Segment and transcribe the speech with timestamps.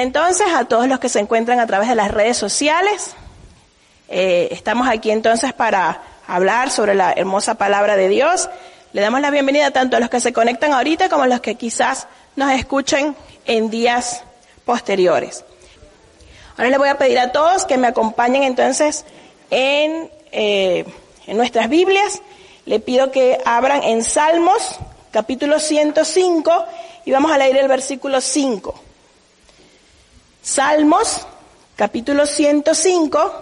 [0.00, 3.16] Entonces, a todos los que se encuentran a través de las redes sociales,
[4.08, 8.48] eh, estamos aquí entonces para hablar sobre la hermosa palabra de Dios.
[8.92, 11.56] Le damos la bienvenida tanto a los que se conectan ahorita como a los que
[11.56, 12.06] quizás
[12.36, 14.22] nos escuchen en días
[14.64, 15.44] posteriores.
[16.56, 19.04] Ahora les voy a pedir a todos que me acompañen entonces
[19.50, 20.84] en, eh,
[21.26, 22.22] en nuestras Biblias.
[22.66, 24.78] Le pido que abran en Salmos,
[25.10, 26.66] capítulo 105,
[27.04, 28.84] y vamos a leer el versículo 5.
[30.48, 31.26] Salmos,
[31.76, 33.32] capítulo 105,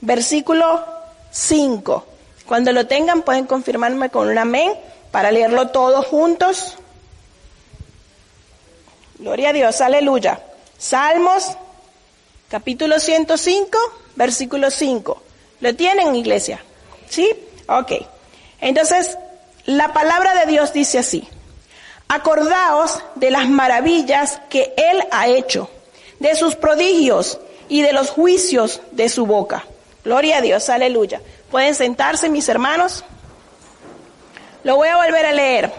[0.00, 0.84] versículo
[1.30, 2.06] 5.
[2.46, 4.74] Cuando lo tengan pueden confirmarme con un amén
[5.12, 6.78] para leerlo todos juntos.
[9.20, 10.42] Gloria a Dios, aleluya.
[10.78, 11.56] Salmos,
[12.48, 13.78] capítulo 105,
[14.16, 15.22] versículo 5.
[15.60, 16.60] ¿Lo tienen, iglesia?
[17.08, 17.32] ¿Sí?
[17.68, 17.92] Ok.
[18.60, 19.16] Entonces,
[19.64, 21.28] la palabra de Dios dice así.
[22.08, 25.70] Acordaos de las maravillas que Él ha hecho
[26.22, 29.66] de sus prodigios y de los juicios de su boca.
[30.04, 31.20] Gloria a Dios, aleluya.
[31.50, 33.04] ¿Pueden sentarse mis hermanos?
[34.62, 35.72] Lo voy a volver a leer.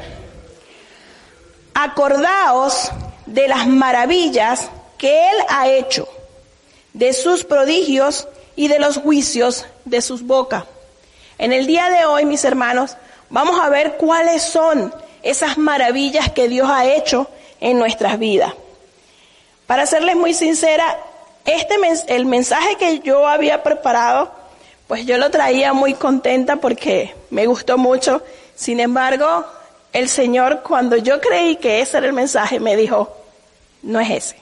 [1.74, 2.92] Acordaos
[3.26, 6.10] de las maravillas que Él ha hecho,
[6.92, 10.66] de sus prodigios y de los juicios de sus boca.
[11.38, 12.98] En el día de hoy, mis hermanos,
[13.30, 17.30] vamos a ver cuáles son esas maravillas que Dios ha hecho
[17.62, 18.54] en nuestras vidas.
[19.68, 20.98] Para serles muy sincera,
[21.46, 21.76] este
[22.08, 24.32] el mensaje que yo había preparado,
[24.88, 28.22] pues yo lo traía muy contenta porque me gustó mucho.
[28.56, 29.46] Sin embargo,
[29.92, 33.16] el Señor, cuando yo creí que ese era el mensaje, me dijo,
[33.82, 34.36] no es ese.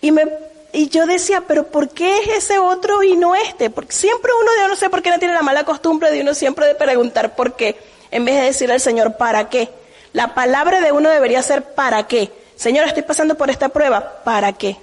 [0.00, 0.24] Y me,
[0.72, 3.70] y yo decía, pero ¿por qué es ese otro y no este?
[3.70, 6.34] Porque siempre uno, yo no sé por qué no tiene la mala costumbre de uno
[6.34, 7.76] siempre de preguntar por qué,
[8.10, 9.70] en vez de decirle al Señor, ¿para qué?
[10.12, 12.30] La palabra de uno debería ser ¿para qué?
[12.56, 14.22] Señor, estoy pasando por esta prueba.
[14.24, 14.76] ¿Para qué?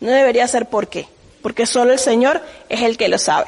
[0.00, 1.06] No debería ser por qué.
[1.42, 3.46] Porque solo el Señor es el que lo sabe.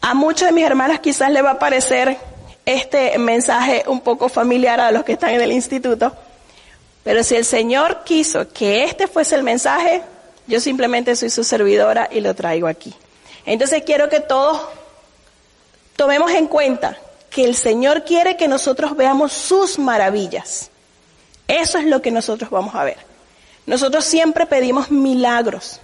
[0.00, 2.16] A muchos de mis hermanas quizás le va a parecer
[2.64, 6.14] este mensaje un poco familiar a los que están en el instituto.
[7.02, 10.02] Pero si el Señor quiso que este fuese el mensaje,
[10.46, 12.94] yo simplemente soy su servidora y lo traigo aquí.
[13.44, 14.60] Entonces quiero que todos
[15.96, 16.96] tomemos en cuenta
[17.30, 20.70] que el Señor quiere que nosotros veamos sus maravillas.
[21.48, 22.98] Eso es lo que nosotros vamos a ver.
[23.66, 25.80] Nosotros siempre pedimos milagros,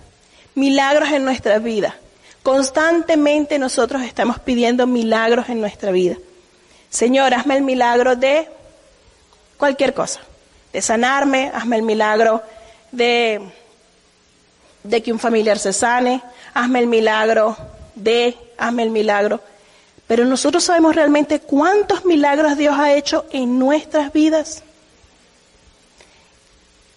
[0.54, 1.96] milagros en nuestra vida.
[2.42, 6.16] Constantemente nosotros estamos pidiendo milagros en nuestra vida.
[6.90, 8.48] Señor, hazme el milagro de
[9.56, 10.20] cualquier cosa,
[10.72, 12.42] de sanarme, hazme el milagro
[12.92, 13.40] de,
[14.82, 17.56] de que un familiar se sane, hazme el milagro
[17.94, 19.40] de, hazme el milagro.
[20.06, 24.62] Pero nosotros sabemos realmente cuántos milagros Dios ha hecho en nuestras vidas.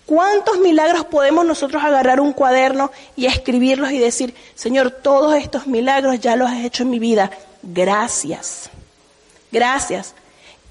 [0.07, 6.22] ¿Cuántos milagros podemos nosotros agarrar un cuaderno y escribirlos y decir, Señor, todos estos milagros
[6.22, 7.29] ya los has hecho en mi vida?
[7.62, 8.69] Gracias.
[9.51, 10.16] Gracias.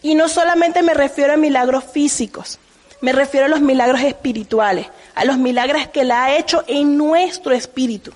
[0.00, 2.58] Y no solamente me refiero a milagros físicos,
[3.02, 7.52] me refiero a los milagros espirituales, a los milagros que Él ha hecho en nuestro
[7.52, 8.14] espíritu.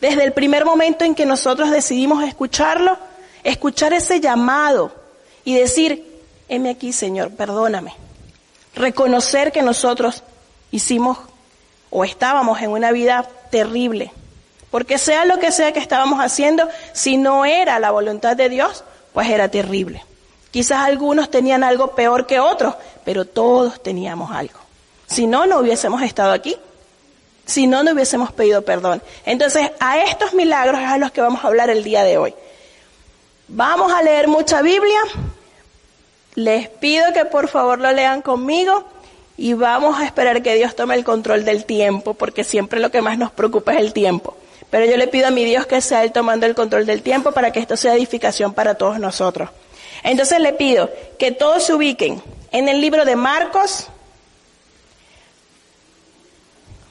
[0.00, 2.96] Desde el primer momento en que nosotros decidimos escucharlo,
[3.44, 4.90] escuchar ese llamado
[5.44, 7.94] y decir, heme aquí, Señor, perdóname.
[8.74, 10.22] Reconocer que nosotros
[10.72, 11.18] hicimos
[11.90, 14.10] o estábamos en una vida terrible.
[14.72, 18.82] Porque sea lo que sea que estábamos haciendo, si no era la voluntad de Dios,
[19.12, 20.04] pues era terrible.
[20.50, 22.74] Quizás algunos tenían algo peor que otros,
[23.04, 24.58] pero todos teníamos algo.
[25.06, 26.56] Si no, no hubiésemos estado aquí.
[27.44, 29.02] Si no, no hubiésemos pedido perdón.
[29.26, 32.34] Entonces, a estos milagros es a los que vamos a hablar el día de hoy.
[33.48, 35.00] Vamos a leer mucha Biblia.
[36.34, 38.86] Les pido que por favor lo lean conmigo
[39.42, 43.02] y vamos a esperar que Dios tome el control del tiempo, porque siempre lo que
[43.02, 44.36] más nos preocupa es el tiempo.
[44.70, 47.32] Pero yo le pido a mi Dios que sea Él tomando el control del tiempo
[47.32, 49.50] para que esto sea edificación para todos nosotros.
[50.04, 52.22] Entonces le pido que todos se ubiquen
[52.52, 53.88] en el libro de Marcos,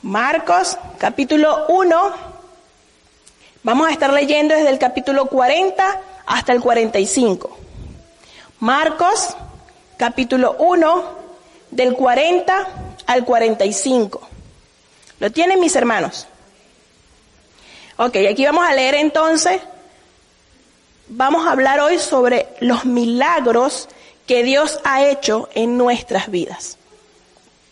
[0.01, 2.13] Marcos, capítulo 1.
[3.63, 7.57] Vamos a estar leyendo desde el capítulo 40 hasta el 45.
[8.59, 9.37] Marcos,
[9.95, 11.20] capítulo 1,
[11.71, 12.67] del 40
[13.07, 14.21] al 45.
[15.19, 16.27] ¿Lo tienen mis hermanos?
[17.97, 19.61] Ok, aquí vamos a leer entonces,
[21.07, 23.89] vamos a hablar hoy sobre los milagros
[24.25, 26.77] que Dios ha hecho en nuestras vidas.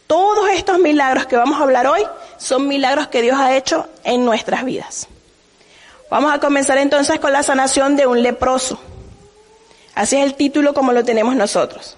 [0.07, 2.01] Todos estos milagros que vamos a hablar hoy
[2.37, 5.07] son milagros que Dios ha hecho en nuestras vidas.
[6.09, 8.79] Vamos a comenzar entonces con la sanación de un leproso.
[9.93, 11.95] Así es el título como lo tenemos nosotros.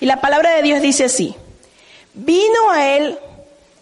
[0.00, 1.34] Y la palabra de Dios dice así,
[2.14, 3.18] vino a él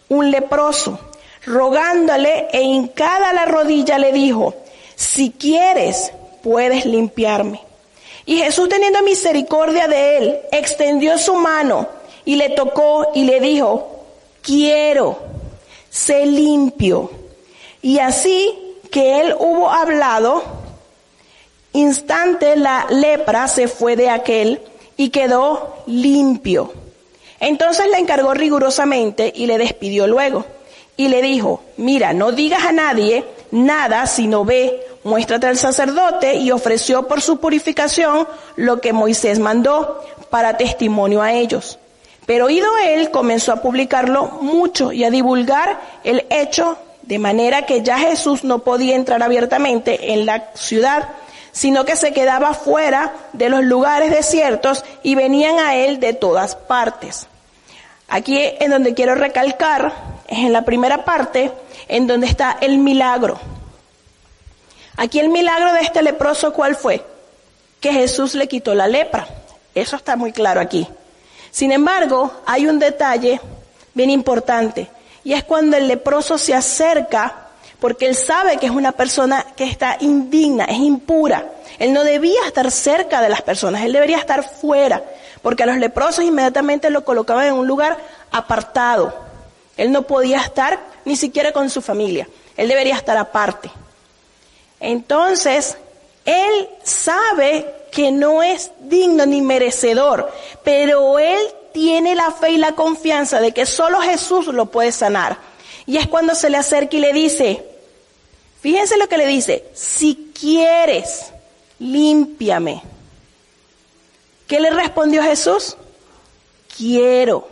[0.09, 0.99] un leproso,
[1.45, 4.53] rogándole e hincada la rodilla le dijo,
[4.95, 6.11] si quieres,
[6.43, 7.61] puedes limpiarme.
[8.25, 11.87] Y Jesús teniendo misericordia de él, extendió su mano
[12.25, 14.03] y le tocó y le dijo,
[14.41, 15.19] quiero,
[15.89, 17.11] sé limpio.
[17.81, 20.43] Y así que él hubo hablado,
[21.73, 24.61] instante la lepra se fue de aquel
[24.97, 26.73] y quedó limpio.
[27.39, 30.45] Entonces le encargó rigurosamente y le despidió luego.
[30.97, 36.51] Y le dijo, mira, no digas a nadie nada, sino ve, muéstrate al sacerdote y
[36.51, 41.77] ofreció por su purificación lo que Moisés mandó para testimonio a ellos.
[42.25, 47.83] Pero oído él, comenzó a publicarlo mucho y a divulgar el hecho de manera que
[47.83, 51.07] ya Jesús no podía entrar abiertamente en la ciudad,
[51.57, 56.55] sino que se quedaba fuera de los lugares desiertos y venían a él de todas
[56.55, 57.25] partes.
[58.07, 59.91] Aquí en donde quiero recalcar
[60.27, 61.51] es en la primera parte,
[61.87, 63.39] en donde está el milagro.
[64.97, 67.03] Aquí el milagro de este leproso, ¿cuál fue?
[67.79, 69.27] Que Jesús le quitó la lepra.
[69.73, 70.87] Eso está muy claro aquí.
[71.49, 73.41] Sin embargo, hay un detalle
[73.95, 74.91] bien importante,
[75.23, 77.46] y es cuando el leproso se acerca
[77.79, 81.49] porque él sabe que es una persona que está indigna, es impura.
[81.79, 85.03] Él no debía estar cerca de las personas, él debería estar fuera,
[85.41, 87.97] porque a los leprosos inmediatamente lo colocaban en un lugar
[88.31, 89.13] apartado.
[89.77, 93.69] Él no podía estar ni siquiera con su familia, él debería estar aparte.
[94.79, 95.77] Entonces,
[96.25, 100.31] él sabe que no es digno ni merecedor,
[100.63, 101.39] pero él
[101.71, 105.37] tiene la fe y la confianza de que solo Jesús lo puede sanar.
[105.87, 107.65] Y es cuando se le acerca y le dice,
[108.61, 111.31] fíjense lo que le dice, si quieres,
[111.79, 112.83] límpiame.
[114.47, 115.77] ¿Qué le respondió Jesús?
[116.77, 117.47] Quiero,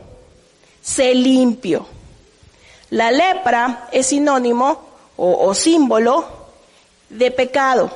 [0.82, 1.88] sé limpio.
[2.90, 4.86] La lepra es sinónimo
[5.16, 6.28] o, o símbolo
[7.10, 7.90] de pecado.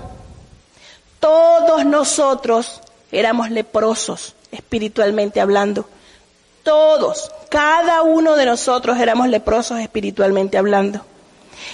[1.19, 2.81] Todos nosotros
[3.11, 5.85] éramos leprosos, espiritualmente hablando.
[6.69, 11.01] Todos, cada uno de nosotros éramos leprosos espiritualmente hablando.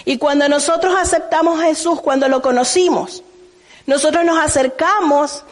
[0.05, 3.21] Y cuando nosotros aceptamos a Jesús, cuando lo conocimos,
[3.87, 5.43] nosotros nos acercamos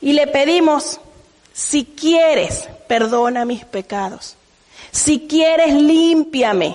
[0.00, 0.98] y le pedimos,
[1.52, 4.36] si quieres, perdona mis pecados.
[4.92, 6.74] Si quieres, límpiame.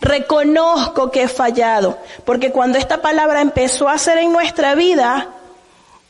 [0.00, 5.30] Reconozco que he fallado, porque cuando esta palabra empezó a ser en nuestra vida,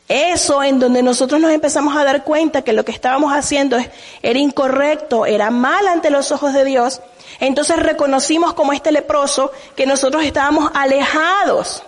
[0.07, 3.77] eso en donde nosotros nos empezamos a dar cuenta que lo que estábamos haciendo
[4.21, 7.01] era incorrecto, era mal ante los ojos de Dios.
[7.39, 11.83] Entonces reconocimos como este leproso que nosotros estábamos alejados,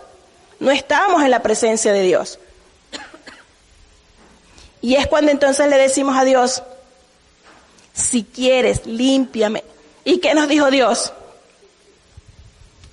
[0.59, 2.39] no estábamos en la presencia de Dios.
[4.81, 6.63] Y es cuando entonces le decimos a Dios,
[7.93, 9.63] si quieres, límpiame.
[10.03, 11.13] ¿Y qué nos dijo Dios?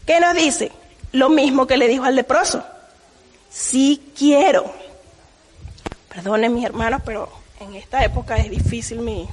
[0.04, 0.72] ¿Qué nos dice?
[1.12, 2.64] Lo mismo que le dijo al leproso.
[3.50, 4.85] Si quiero.
[6.16, 7.28] Perdonen mis hermanos, pero
[7.60, 9.28] en esta época es difícil mi,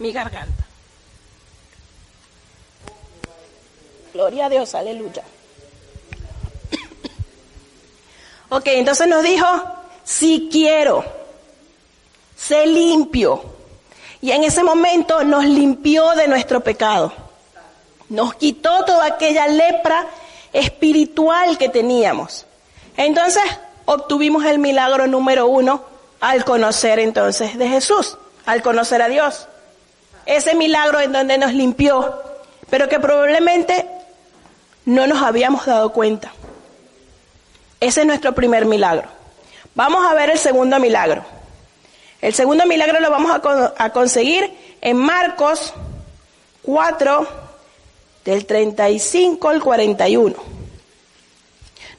[0.00, 0.66] mi garganta.
[4.12, 5.22] Gloria a Dios, aleluya.
[8.48, 9.46] ok, entonces nos dijo,
[10.02, 11.04] si quiero,
[12.36, 13.44] sé limpio.
[14.20, 17.12] Y en ese momento nos limpió de nuestro pecado.
[18.08, 20.04] Nos quitó toda aquella lepra
[20.52, 22.44] espiritual que teníamos.
[22.96, 23.44] Entonces,
[23.90, 25.82] obtuvimos el milagro número uno
[26.20, 29.48] al conocer entonces de Jesús, al conocer a Dios.
[30.26, 32.20] Ese milagro en donde nos limpió,
[32.68, 33.88] pero que probablemente
[34.84, 36.32] no nos habíamos dado cuenta.
[37.80, 39.08] Ese es nuestro primer milagro.
[39.74, 41.24] Vamos a ver el segundo milagro.
[42.20, 43.40] El segundo milagro lo vamos
[43.78, 44.52] a, conseguir
[44.82, 45.72] en Marcos
[46.60, 47.26] 4,
[48.26, 50.57] del 35 al 41.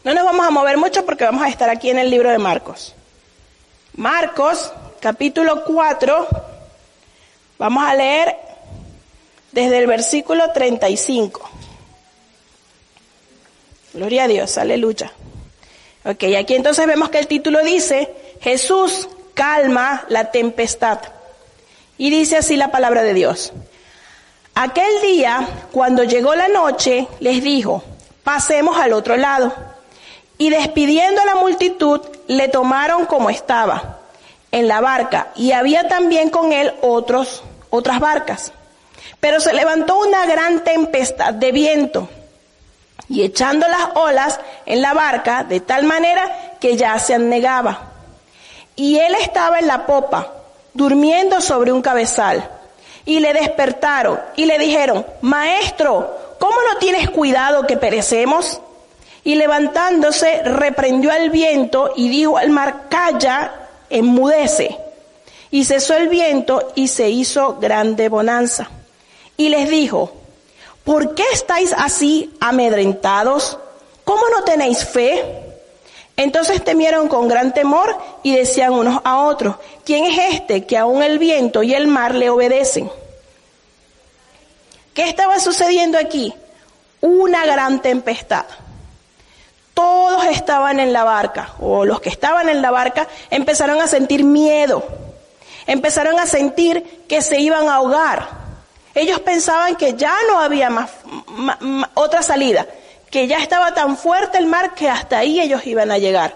[0.04, 2.38] No nos vamos a mover mucho porque vamos a estar aquí en el libro de
[2.38, 2.96] Marcos.
[3.96, 6.28] Marcos, capítulo 4,
[7.58, 8.36] vamos a leer
[9.52, 11.50] desde el versículo 35.
[13.94, 15.12] Gloria a Dios, aleluya.
[16.06, 21.00] Ok, aquí entonces vemos que el título dice, Jesús calma la tempestad.
[21.98, 23.52] Y dice así la palabra de Dios.
[24.56, 27.84] Aquel día, cuando llegó la noche, les dijo,
[28.24, 29.54] pasemos al otro lado.
[30.40, 34.00] Y despidiendo a la multitud, le tomaron como estaba,
[34.52, 38.54] en la barca, y había también con él otros, otras barcas.
[39.20, 42.10] Pero se levantó una gran tempestad de viento,
[43.10, 47.90] y echando las olas en la barca, de tal manera que ya se anegaba.
[48.78, 50.32] Y él estaba en la popa,
[50.74, 52.50] durmiendo sobre un cabezal.
[53.06, 58.62] y le despertaron y le dijeron, Maestro, ¿cómo no tienes cuidado que perecemos?
[59.24, 64.78] Y levantándose, reprendió al viento y dijo al mar, Calla, enmudece.
[65.52, 68.70] Y cesó el viento y se hizo grande bonanza.
[69.36, 70.12] Y les dijo,
[70.84, 73.58] ¿por qué estáis así amedrentados?
[74.04, 75.24] ¿Cómo no tenéis fe?
[76.18, 81.02] Entonces temieron con gran temor y decían unos a otros, ¿quién es este que aún
[81.02, 82.92] el viento y el mar le obedecen?
[84.94, 86.34] ¿Qué estaba sucediendo aquí?
[87.00, 88.46] Una gran tempestad.
[89.80, 94.26] Todos estaban en la barca, o los que estaban en la barca empezaron a sentir
[94.26, 94.84] miedo,
[95.68, 98.28] empezaron a sentir que se iban a ahogar.
[98.94, 100.92] Ellos pensaban que ya no había más,
[101.94, 102.66] otra salida,
[103.10, 106.36] que ya estaba tan fuerte el mar que hasta ahí ellos iban a llegar.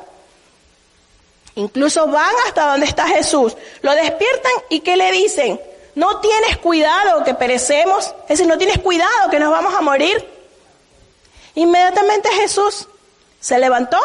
[1.56, 5.60] Incluso van hasta donde está Jesús, lo despiertan y ¿qué le dicen?
[5.96, 10.30] No tienes cuidado que perecemos, es decir, no tienes cuidado que nos vamos a morir.
[11.56, 12.88] Inmediatamente Jesús
[13.44, 14.00] se levantó,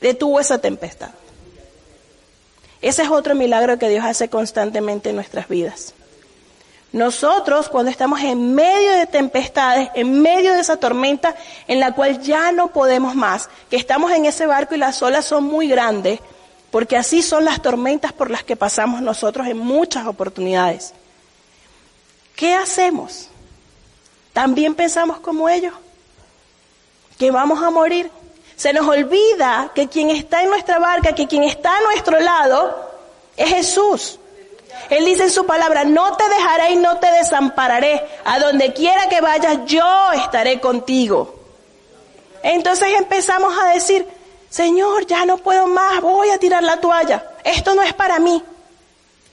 [0.00, 1.10] detuvo esa tempestad.
[2.80, 5.92] Ese es otro milagro que Dios hace constantemente en nuestras vidas.
[6.92, 11.34] Nosotros, cuando estamos en medio de tempestades, en medio de esa tormenta
[11.66, 15.24] en la cual ya no podemos más, que estamos en ese barco y las olas
[15.24, 16.20] son muy grandes,
[16.70, 20.94] porque así son las tormentas por las que pasamos nosotros en muchas oportunidades.
[22.36, 23.30] ¿Qué hacemos?
[24.32, 25.74] ¿También pensamos como ellos?
[27.22, 28.10] ¿Que vamos a morir?
[28.56, 32.90] Se nos olvida que quien está en nuestra barca, que quien está a nuestro lado,
[33.36, 34.18] es Jesús.
[34.90, 38.04] Él dice en su palabra, no te dejaré y no te desampararé.
[38.24, 39.84] A donde quiera que vayas, yo
[40.16, 41.32] estaré contigo.
[42.42, 44.04] Entonces empezamos a decir,
[44.50, 47.24] Señor, ya no puedo más, voy a tirar la toalla.
[47.44, 48.42] Esto no es para mí.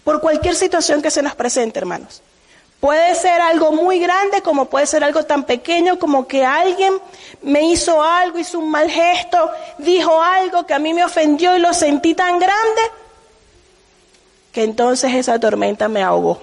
[0.04, 2.22] Por cualquier situación que se nos presente, hermanos.
[2.80, 6.94] Puede ser algo muy grande como puede ser algo tan pequeño como que alguien
[7.42, 11.60] me hizo algo, hizo un mal gesto, dijo algo que a mí me ofendió y
[11.60, 12.82] lo sentí tan grande
[14.54, 16.40] que entonces esa tormenta me ahogó.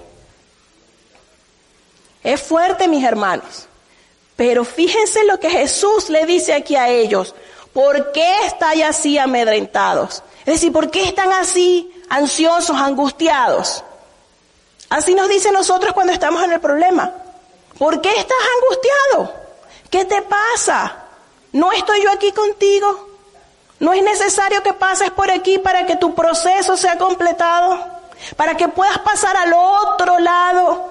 [2.22, 3.66] Es fuerte, mis hermanos.
[4.36, 7.34] Pero fíjense lo que Jesús le dice aquí a ellos.
[7.72, 10.22] ¿Por qué estáis así amedrentados?
[10.40, 13.82] Es decir, ¿por qué están así ansiosos, angustiados?
[14.88, 17.12] Así nos dice nosotros cuando estamos en el problema.
[17.78, 19.34] ¿Por qué estás angustiado?
[19.90, 21.04] ¿Qué te pasa?
[21.52, 23.08] ¿No estoy yo aquí contigo?
[23.80, 27.96] ¿No es necesario que pases por aquí para que tu proceso sea completado?
[28.36, 30.90] para que puedas pasar al otro lado.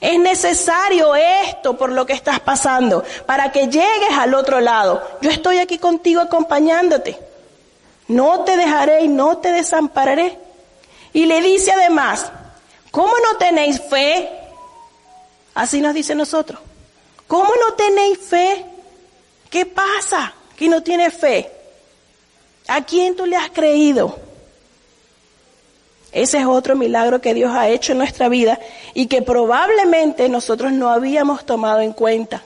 [0.00, 5.02] Es necesario esto por lo que estás pasando, para que llegues al otro lado.
[5.20, 7.18] Yo estoy aquí contigo acompañándote.
[8.08, 10.38] No te dejaré y no te desampararé.
[11.12, 12.30] Y le dice además,
[12.90, 14.28] ¿cómo no tenéis fe?
[15.54, 16.60] Así nos dice nosotros.
[17.26, 18.64] ¿Cómo no tenéis fe?
[19.50, 21.50] ¿Qué pasa que no tienes fe?
[22.68, 24.18] ¿A quién tú le has creído?
[26.12, 28.58] Ese es otro milagro que Dios ha hecho en nuestra vida
[28.92, 32.42] y que probablemente nosotros no habíamos tomado en cuenta.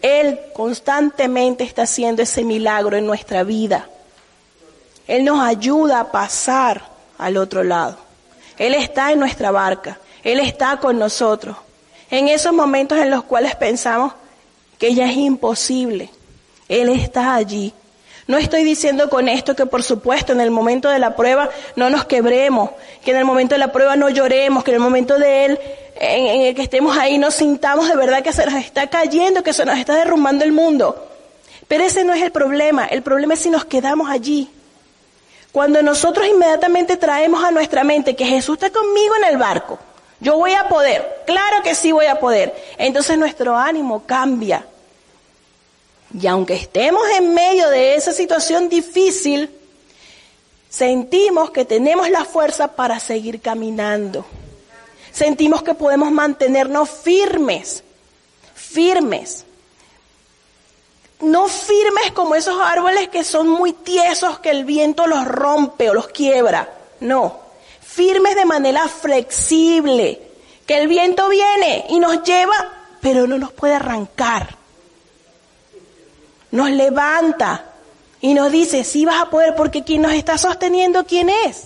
[0.00, 3.88] Él constantemente está haciendo ese milagro en nuestra vida.
[5.08, 7.98] Él nos ayuda a pasar al otro lado.
[8.58, 9.98] Él está en nuestra barca.
[10.22, 11.56] Él está con nosotros.
[12.10, 14.12] En esos momentos en los cuales pensamos
[14.78, 16.10] que ya es imposible,
[16.68, 17.74] Él está allí
[18.26, 21.90] no estoy diciendo con esto que por supuesto en el momento de la prueba no
[21.90, 22.70] nos quebremos,
[23.04, 25.60] que en el momento de la prueba no lloremos, que en el momento de él,
[25.96, 29.52] en, el que estemos ahí, no sintamos de verdad que se nos está cayendo, que
[29.52, 31.06] se nos está derrumbando el mundo.
[31.68, 34.50] Pero ese no es el problema, el problema es si nos quedamos allí.
[35.54, 39.78] Cuando nosotros inmediatamente traemos a nuestra mente que Jesús está conmigo en el barco,
[40.18, 44.66] yo voy a poder, claro que sí voy a poder, entonces nuestro ánimo cambia
[46.20, 49.50] y aunque estemos en medio de esa situación difícil,
[50.68, 54.24] sentimos que tenemos la fuerza para seguir caminando.
[55.12, 57.82] Sentimos que podemos mantenernos firmes,
[58.54, 59.44] firmes.
[61.24, 65.94] No firmes como esos árboles que son muy tiesos, que el viento los rompe o
[65.94, 66.68] los quiebra.
[67.00, 67.40] No,
[67.80, 70.20] firmes de manera flexible,
[70.66, 74.64] que el viento viene y nos lleva, pero no nos puede arrancar
[76.54, 77.64] nos levanta
[78.20, 81.64] y nos dice, sí vas a poder porque quien nos está sosteniendo, ¿quién es?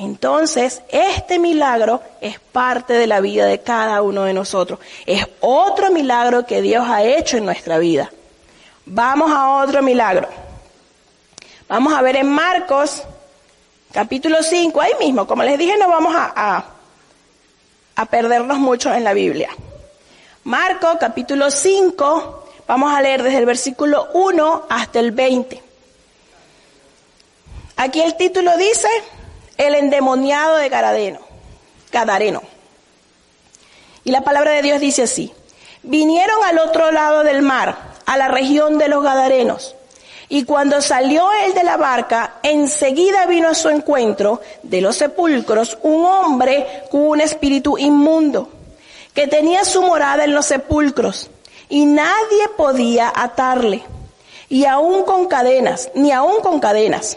[0.00, 4.78] Entonces, este milagro es parte de la vida de cada uno de nosotros.
[5.06, 8.10] Es otro milagro que Dios ha hecho en nuestra vida.
[8.86, 10.28] Vamos a otro milagro.
[11.68, 13.02] Vamos a ver en Marcos
[13.92, 16.64] capítulo 5, ahí mismo, como les dije, no vamos a,
[18.10, 19.50] perdernos mucho en la Biblia.
[20.44, 25.62] Marco, capítulo 5, vamos a leer desde el versículo 1 hasta el 20.
[27.76, 28.88] Aquí el título dice,
[29.58, 31.20] el endemoniado de Garadeno,
[31.92, 32.42] Gadareno.
[34.04, 35.32] Y la palabra de Dios dice así,
[35.82, 39.74] vinieron al otro lado del mar, a la región de los Gadarenos.
[40.30, 45.78] Y cuando salió él de la barca, enseguida vino a su encuentro de los sepulcros
[45.82, 48.50] un hombre con un espíritu inmundo,
[49.14, 51.30] que tenía su morada en los sepulcros,
[51.68, 53.82] y nadie podía atarle,
[54.48, 57.16] y aún con cadenas, ni aún con cadenas,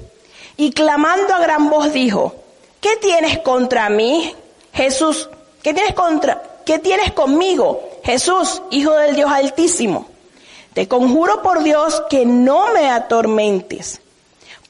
[0.61, 2.35] y clamando a gran voz dijo,
[2.81, 4.31] ¿qué tienes contra mí,
[4.73, 5.27] Jesús?
[5.63, 10.05] ¿Qué tienes contra, qué tienes conmigo, Jesús, Hijo del Dios Altísimo?
[10.73, 14.01] Te conjuro por Dios que no me atormentes.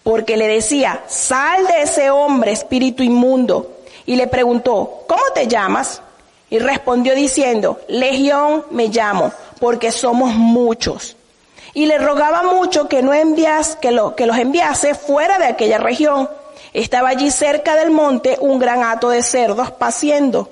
[0.02, 3.80] Porque le decía, sal de ese hombre, espíritu inmundo.
[4.06, 6.02] Y le preguntó, ¿cómo te llamas?
[6.50, 11.18] Y respondió diciendo, Legión me llamo, porque somos muchos.
[11.74, 15.78] Y le rogaba mucho que no envías, que, lo, que los enviase fuera de aquella
[15.78, 16.30] región.
[16.74, 20.50] Estaba allí cerca del monte un gran hato de cerdos paciendo.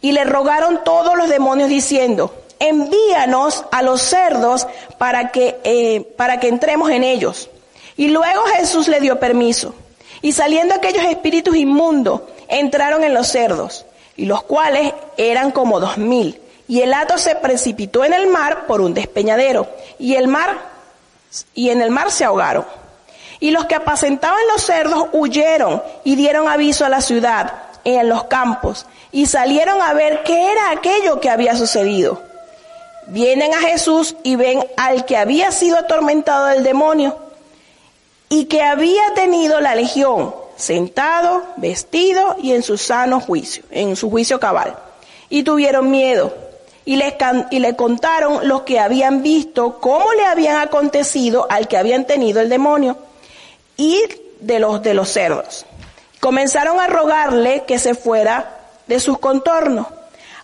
[0.00, 4.66] Y le rogaron todos los demonios diciendo, envíanos a los cerdos
[4.98, 7.50] para que, eh, para que entremos en ellos.
[7.96, 9.74] Y luego Jesús le dio permiso.
[10.22, 13.86] Y saliendo aquellos espíritus inmundos, entraron en los cerdos,
[14.16, 16.40] y los cuales eran como dos mil.
[16.70, 19.66] Y el hato se precipitó en el mar por un despeñadero,
[19.98, 20.56] y el mar,
[21.52, 22.64] y en el mar se ahogaron.
[23.40, 28.22] Y los que apacentaban los cerdos huyeron y dieron aviso a la ciudad, en los
[28.24, 32.22] campos, y salieron a ver qué era aquello que había sucedido
[33.08, 37.16] vienen a Jesús y ven al que había sido atormentado del demonio
[38.28, 44.08] y que había tenido la legión, sentado, vestido y en su sano juicio, en su
[44.08, 44.76] juicio cabal.
[45.28, 46.49] Y tuvieron miedo
[46.84, 47.16] y le,
[47.50, 52.40] y le contaron lo que habían visto, cómo le habían acontecido al que habían tenido
[52.40, 52.96] el demonio
[53.76, 54.02] y
[54.40, 55.66] de los de los cerdos.
[56.20, 59.86] Comenzaron a rogarle que se fuera de sus contornos.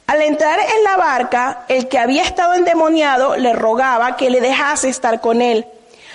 [0.07, 4.89] Al entrar en la barca, el que había estado endemoniado le rogaba que le dejase
[4.89, 5.67] estar con él.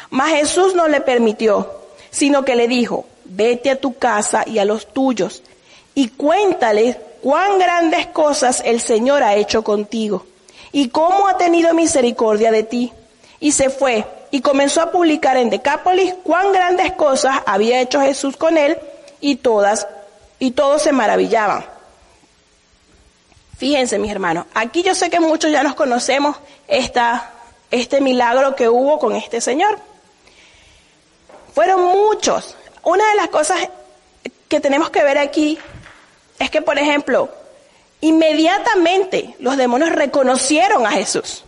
[0.10, 1.70] Mas Jesús no le permitió,
[2.10, 5.44] sino que le dijo, vete a tu casa y a los tuyos
[5.94, 10.26] y cuéntale cuán grandes cosas el Señor ha hecho contigo
[10.72, 12.94] y cómo ha tenido misericordia de ti.
[13.40, 18.38] Y se fue y comenzó a publicar en Decápolis cuán grandes cosas había hecho Jesús
[18.38, 18.78] con él
[19.20, 19.88] y todas,
[20.40, 21.66] y todos se maravillaban.
[23.58, 27.32] Fíjense, mis hermanos, aquí yo sé que muchos ya nos conocemos esta,
[27.70, 29.78] este milagro que hubo con este señor.
[31.54, 32.56] Fueron muchos.
[32.84, 33.70] Una de las cosas
[34.48, 35.60] que tenemos que ver aquí
[36.42, 37.30] es que, por ejemplo,
[38.02, 41.44] inmediatamente los demonios reconocieron a Jesús.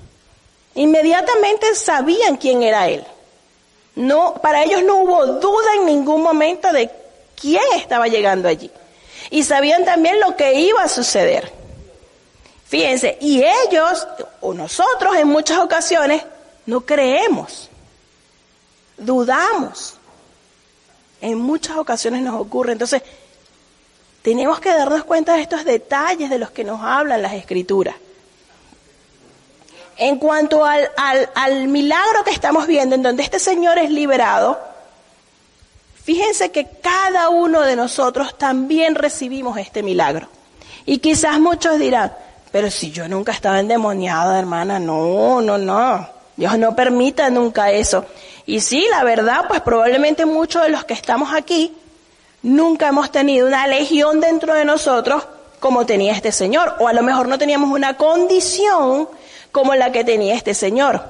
[0.76, 3.04] Inmediatamente sabían quién era él.
[3.96, 6.92] No, para ellos no hubo duda en ningún momento de
[7.40, 8.70] quién estaba llegando allí.
[9.32, 11.52] Y sabían también lo que iba a suceder.
[12.68, 14.08] Fíjense, y ellos
[14.42, 16.24] o nosotros en muchas ocasiones
[16.68, 17.68] no creemos,
[18.98, 19.96] dudamos.
[21.20, 22.74] En muchas ocasiones nos ocurre.
[22.74, 23.02] Entonces,
[24.24, 27.96] tenemos que darnos cuenta de estos detalles de los que nos hablan las escrituras.
[29.98, 34.60] En cuanto al, milagro que estamos viendo, en donde este Señor es liberado,
[36.04, 40.30] fíjense que cada uno de nosotros también recibimos este milagro.
[40.86, 42.14] Y quizás muchos dirán,
[42.52, 46.10] pero si yo nunca estaba endemoniada, hermana, no, no, no.
[46.38, 48.06] Dios no permita nunca eso.
[48.46, 51.74] Y sí, la verdad, pues probablemente muchos de los que estamos aquí
[52.44, 55.24] nunca hemos tenido una legión dentro de nosotros
[55.60, 56.76] como tenía este Señor.
[56.80, 59.10] O a lo mejor no teníamos una condición
[59.52, 61.04] como la que tenía este Señor.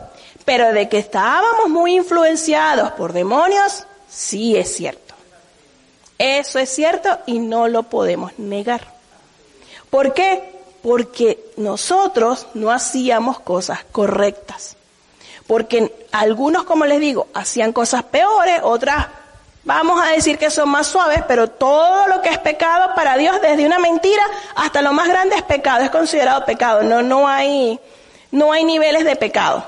[0.46, 5.14] Pero de que estábamos muy influenciados por demonios, sí es cierto.
[6.18, 8.94] Eso es cierto y no lo podemos negar.
[9.90, 10.54] ¿Por qué?
[10.84, 14.76] porque nosotros no hacíamos cosas correctas.
[15.48, 19.08] Porque algunos, como les digo, hacían cosas peores, otras
[19.66, 23.42] Vamos a decir que son más suaves, pero todo lo que es pecado para Dios,
[23.42, 24.24] desde una mentira
[24.56, 26.84] hasta lo más grande es pecado, es considerado pecado.
[26.84, 27.80] No, no hay,
[28.32, 29.66] no hay niveles de pecado.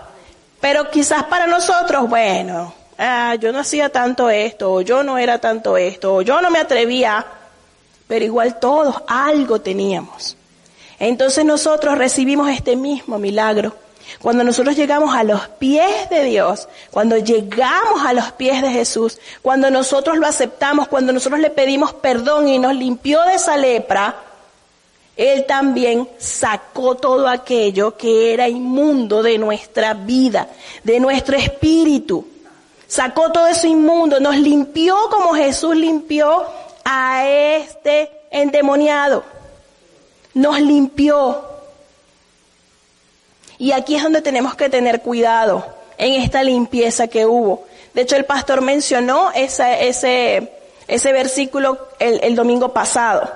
[0.59, 5.39] Pero quizás para nosotros, bueno, ah, yo no hacía tanto esto, o yo no era
[5.39, 7.25] tanto esto, o yo no me atrevía,
[8.05, 10.35] pero igual todos algo teníamos.
[10.99, 13.75] Entonces nosotros recibimos este mismo milagro
[14.21, 19.19] cuando nosotros llegamos a los pies de Dios, cuando llegamos a los pies de Jesús,
[19.41, 24.15] cuando nosotros lo aceptamos, cuando nosotros le pedimos perdón y nos limpió de esa lepra,
[25.15, 30.47] Él también sacó todo aquello que era inmundo de nuestra vida,
[30.83, 32.27] de nuestro espíritu.
[32.87, 36.45] Sacó todo eso inmundo, nos limpió como Jesús limpió
[36.83, 39.23] a este endemoniado.
[40.33, 41.54] Nos limpió.
[43.57, 45.65] Y aquí es donde tenemos que tener cuidado
[45.97, 47.65] en esta limpieza que hubo.
[47.93, 50.51] De hecho, el pastor mencionó ese,
[50.87, 53.31] versículo el, el domingo pasado,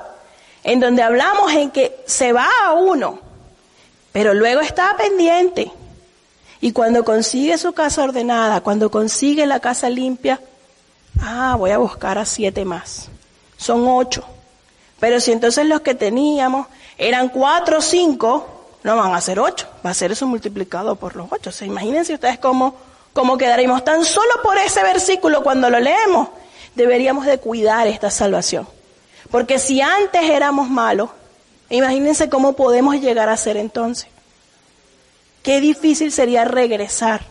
[0.63, 3.19] en donde hablamos en que se va a uno,
[4.11, 5.71] pero luego está pendiente.
[6.61, 10.41] Y cuando consigue su casa ordenada, cuando consigue la casa limpia,
[11.21, 13.07] ah, voy a buscar a siete más.
[13.55, 14.25] Son ocho.
[14.99, 19.67] Pero si entonces los que teníamos eran cuatro o cinco, no van a ser ocho,
[19.85, 21.49] va a ser eso multiplicado por los ocho.
[21.49, 22.75] O imagínense ustedes cómo,
[23.13, 26.29] cómo quedaríamos tan solo por ese versículo cuando lo leemos.
[26.75, 28.67] Deberíamos de cuidar esta salvación.
[29.31, 31.09] Porque si antes éramos malos,
[31.69, 34.07] imagínense cómo podemos llegar a ser entonces.
[35.43, 37.21] Qué difícil sería regresar.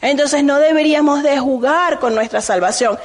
[0.00, 2.98] Entonces no deberíamos de jugar con nuestra salvación.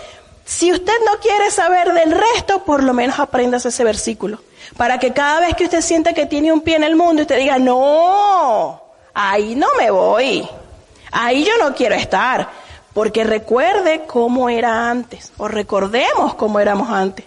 [0.45, 4.39] Si usted no quiere saber del resto, por lo menos aprendas ese versículo.
[4.77, 7.37] Para que cada vez que usted sienta que tiene un pie en el mundo, usted
[7.37, 8.81] diga, no,
[9.13, 10.47] ahí no me voy.
[11.11, 12.49] Ahí yo no quiero estar.
[12.93, 15.31] Porque recuerde cómo era antes.
[15.37, 17.25] O recordemos cómo éramos antes.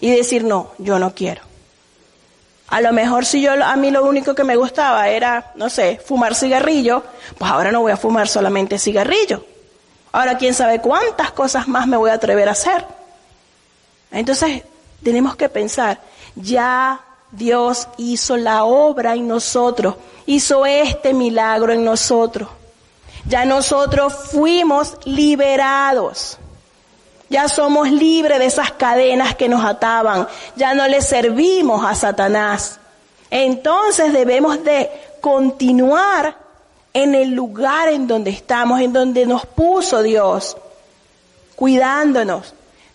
[0.00, 1.42] Y decir, no, yo no quiero.
[2.68, 6.00] A lo mejor si yo, a mí lo único que me gustaba era, no sé,
[6.04, 7.02] fumar cigarrillo,
[7.36, 9.44] pues ahora no voy a fumar solamente cigarrillo.
[10.12, 12.84] Ahora quién sabe cuántas cosas más me voy a atrever a hacer.
[14.12, 14.62] Entonces,
[15.02, 16.00] tenemos que pensar,
[16.36, 19.94] ya Dios hizo la obra en nosotros,
[20.26, 22.48] hizo este milagro en nosotros.
[23.26, 26.38] Ya nosotros fuimos liberados.
[27.28, 30.26] Ya somos libres de esas cadenas que nos ataban.
[30.56, 32.80] Ya no le servimos a Satanás.
[33.30, 34.90] Entonces debemos de
[35.20, 36.36] continuar
[36.92, 40.56] en el lugar en donde estamos, en donde nos puso Dios,
[41.54, 42.54] cuidándonos,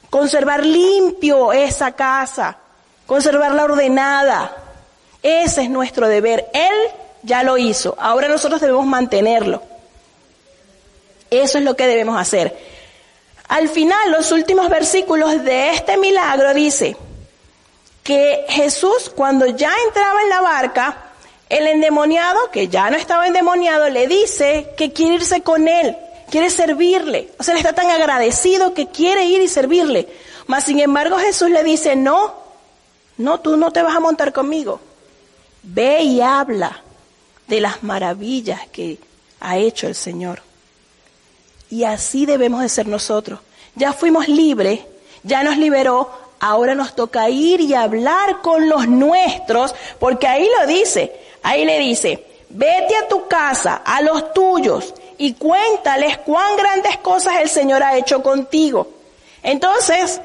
[0.10, 2.58] conservar limpio esa casa,
[3.06, 4.56] conservarla ordenada.
[5.24, 6.48] Ese es nuestro deber.
[6.54, 6.74] Él
[7.24, 9.62] ya lo hizo, ahora nosotros debemos mantenerlo.
[11.30, 12.56] Eso es lo que debemos hacer.
[13.48, 16.96] Al final, los últimos versículos de este milagro dice
[18.04, 20.98] que Jesús, cuando ya entraba en la barca,
[21.50, 25.98] el endemoniado, que ya no estaba endemoniado, le dice que quiere irse con él,
[26.30, 27.30] quiere servirle.
[27.40, 30.08] O sea, le está tan agradecido que quiere ir y servirle.
[30.48, 32.45] Mas, sin embargo, Jesús le dice, no,
[33.18, 34.80] no, tú no te vas a montar conmigo.
[35.64, 36.82] Ve y habla
[37.48, 38.98] de las maravillas que
[39.40, 40.42] ha hecho el Señor.
[41.70, 43.40] Y así debemos de ser nosotros.
[43.76, 44.82] Ya fuimos libres,
[45.24, 50.68] ya nos liberó, ahora nos toca ir y hablar con los nuestros, porque ahí lo
[50.68, 51.12] dice,
[51.46, 57.36] Ahí le dice, vete a tu casa, a los tuyos, y cuéntales cuán grandes cosas
[57.40, 58.88] el Señor ha hecho contigo.
[59.44, 60.20] Entonces,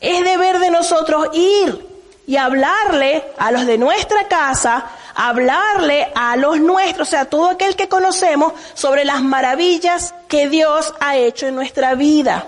[0.00, 1.91] es deber de nosotros ir
[2.26, 7.50] y hablarle a los de nuestra casa, hablarle a los nuestros, o sea, a todo
[7.50, 12.46] aquel que conocemos sobre las maravillas que Dios ha hecho en nuestra vida,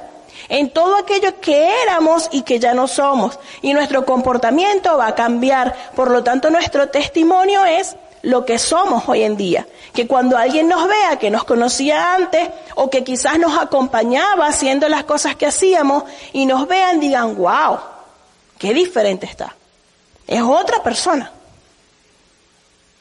[0.49, 3.39] en todo aquello que éramos y que ya no somos.
[3.63, 5.75] Y nuestro comportamiento va a cambiar.
[5.95, 9.67] Por lo tanto, nuestro testimonio es lo que somos hoy en día.
[9.93, 14.89] Que cuando alguien nos vea que nos conocía antes o que quizás nos acompañaba haciendo
[14.89, 17.79] las cosas que hacíamos y nos vean digan, wow,
[18.59, 19.55] qué diferente está.
[20.27, 21.31] Es otra persona.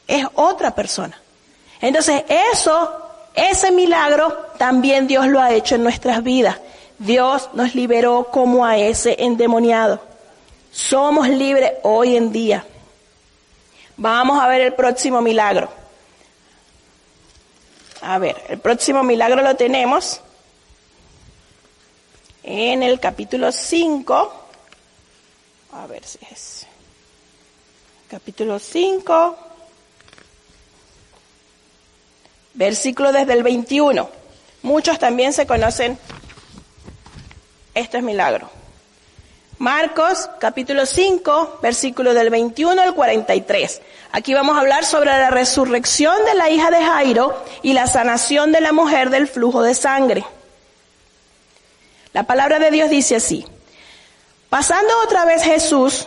[0.06, 1.20] Es otra persona.
[1.80, 6.58] Entonces eso, ese milagro también Dios lo ha hecho en nuestras vidas.
[6.98, 10.00] Dios nos liberó como a ese endemoniado.
[10.70, 12.64] Somos libres hoy en día.
[13.96, 15.68] Vamos a ver el próximo milagro.
[18.00, 20.20] A ver, el próximo milagro lo tenemos
[22.42, 24.46] en el capítulo 5.
[25.72, 26.63] A ver si es.
[28.14, 29.36] Capítulo 5.
[32.54, 34.08] Versículo desde el 21.
[34.62, 35.98] Muchos también se conocen
[37.74, 38.48] Esto es milagro.
[39.58, 43.82] Marcos capítulo 5, versículo del 21 al 43.
[44.12, 48.52] Aquí vamos a hablar sobre la resurrección de la hija de Jairo y la sanación
[48.52, 50.24] de la mujer del flujo de sangre.
[52.12, 53.44] La palabra de Dios dice así.
[54.50, 56.06] Pasando otra vez Jesús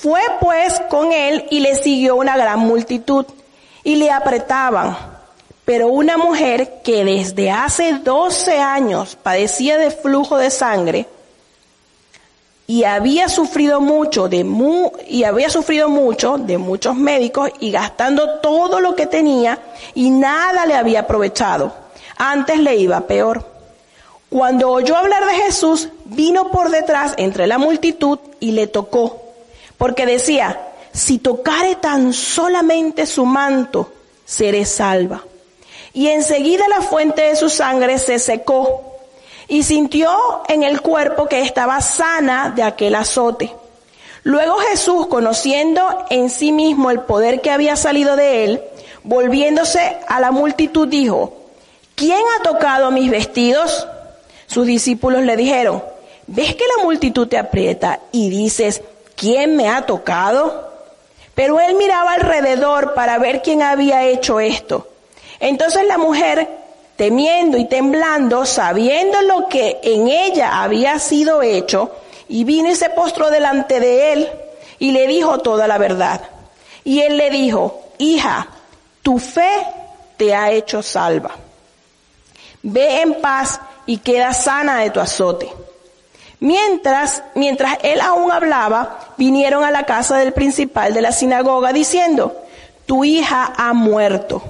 [0.00, 3.26] Fue pues con él y le siguió una gran multitud
[3.84, 4.96] y le apretaban
[5.68, 11.06] pero una mujer que desde hace 12 años padecía de flujo de sangre
[12.66, 14.46] y había sufrido mucho de
[15.08, 19.58] y había sufrido mucho de muchos médicos y gastando todo lo que tenía
[19.94, 21.74] y nada le había aprovechado.
[22.16, 23.44] Antes le iba peor.
[24.30, 29.27] Cuando oyó hablar de Jesús, vino por detrás entre la multitud y le tocó,
[29.78, 30.60] porque decía,
[30.92, 33.92] si tocare tan solamente su manto,
[34.26, 35.22] seré salva
[35.98, 38.98] y enseguida la fuente de su sangre se secó
[39.48, 40.16] y sintió
[40.48, 43.52] en el cuerpo que estaba sana de aquel azote.
[44.22, 48.62] Luego Jesús, conociendo en sí mismo el poder que había salido de él,
[49.02, 51.32] volviéndose a la multitud dijo,
[51.94, 53.88] ¿quién ha tocado mis vestidos?
[54.46, 55.82] Sus discípulos le dijeron,
[56.26, 58.82] ¿ves que la multitud te aprieta y dices,
[59.18, 60.72] ¿quién me ha tocado?
[61.34, 64.88] Pero él miraba alrededor para ver quién había hecho esto.
[65.40, 66.48] Entonces la mujer,
[66.96, 71.92] temiendo y temblando, sabiendo lo que en ella había sido hecho,
[72.28, 74.28] y vino y se postró delante de él
[74.78, 76.20] y le dijo toda la verdad.
[76.84, 78.48] Y él le dijo, hija,
[79.02, 79.66] tu fe
[80.16, 81.30] te ha hecho salva.
[82.62, 85.50] Ve en paz y queda sana de tu azote.
[86.40, 92.36] Mientras, mientras él aún hablaba, vinieron a la casa del principal de la sinagoga diciendo,
[92.86, 94.42] tu hija ha muerto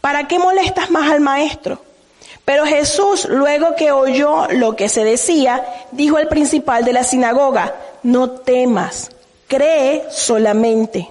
[0.00, 1.78] ¿Para qué molestas más al maestro?
[2.44, 7.74] Pero Jesús, luego que oyó lo que se decía, dijo al principal de la sinagoga,
[8.02, 9.10] no temas,
[9.46, 11.10] cree solamente.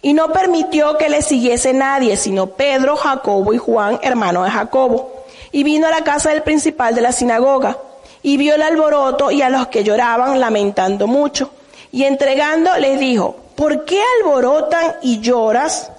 [0.00, 5.24] Y no permitió que le siguiese nadie, sino Pedro, Jacobo y Juan, hermano de Jacobo.
[5.50, 7.78] Y vino a la casa del principal de la sinagoga,
[8.24, 11.50] y vio el alboroto y a los que lloraban lamentando mucho.
[11.92, 15.92] Y entregando les dijo, ¿por qué alborotan y lloras?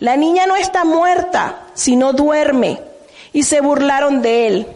[0.00, 2.80] La niña no está muerta, sino duerme.
[3.34, 4.66] Y se burlaron de él.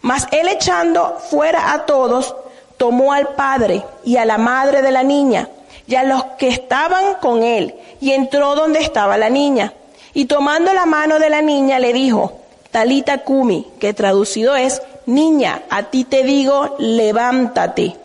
[0.00, 2.34] Mas él echando fuera a todos,
[2.78, 5.50] tomó al padre y a la madre de la niña
[5.86, 9.74] y a los que estaban con él y entró donde estaba la niña.
[10.14, 15.64] Y tomando la mano de la niña le dijo, Talita Kumi, que traducido es, niña,
[15.68, 17.96] a ti te digo, levántate.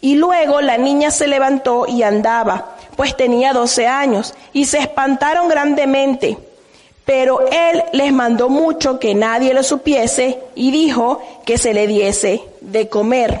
[0.00, 5.48] Y luego la niña se levantó y andaba pues tenía doce años, y se espantaron
[5.48, 6.38] grandemente.
[7.04, 12.42] Pero él les mandó mucho que nadie lo supiese y dijo que se le diese
[12.60, 13.40] de comer.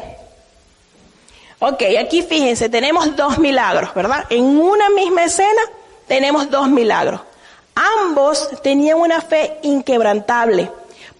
[1.60, 4.24] Ok, aquí fíjense, tenemos dos milagros, ¿verdad?
[4.30, 5.62] En una misma escena
[6.08, 7.20] tenemos dos milagros.
[8.00, 10.70] Ambos tenían una fe inquebrantable,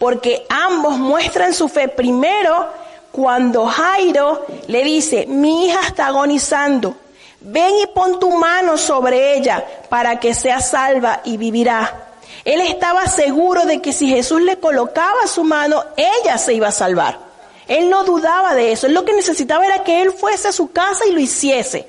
[0.02, 2.66] porque ambos muestran su fe primero
[3.12, 6.96] cuando Jairo le dice, mi hija está agonizando,
[7.40, 12.08] ven y pon tu mano sobre ella para que sea salva y vivirá.
[12.44, 16.72] Él estaba seguro de que si Jesús le colocaba su mano, ella se iba a
[16.72, 17.20] salvar.
[17.68, 18.88] Él no dudaba de eso.
[18.88, 21.86] Él lo que necesitaba era que él fuese a su casa y lo hiciese.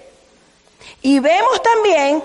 [1.01, 2.23] Y vemos también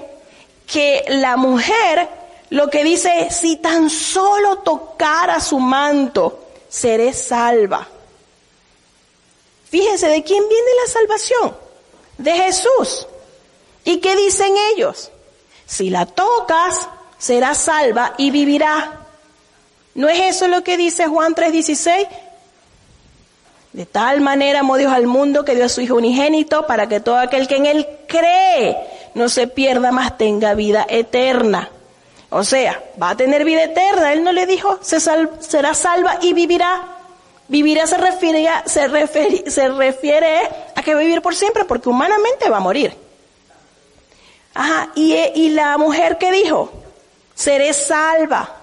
[0.66, 2.17] que la mujer
[2.50, 7.86] lo que dice, si tan solo tocara su manto, seré salva.
[9.70, 11.56] Fíjense, ¿de quién viene la salvación?
[12.16, 13.06] De Jesús.
[13.84, 15.10] ¿Y qué dicen ellos?
[15.66, 19.00] Si la tocas, será salva y vivirá.
[19.94, 22.08] ¿No es eso lo que dice Juan 3:16?
[23.72, 27.00] De tal manera amó Dios al mundo que dio a su Hijo unigénito para que
[27.00, 28.76] todo aquel que en Él cree
[29.14, 31.70] no se pierda, más tenga vida eterna.
[32.30, 34.12] O sea, va a tener vida eterna.
[34.12, 36.96] Él no le dijo, se será salva y vivirá.
[37.48, 40.40] Vivirá se refiere, se, se refiere
[40.74, 42.94] a que vivir por siempre porque humanamente va a morir.
[44.52, 46.70] Ajá, y, y la mujer que dijo,
[47.34, 48.54] seré salva.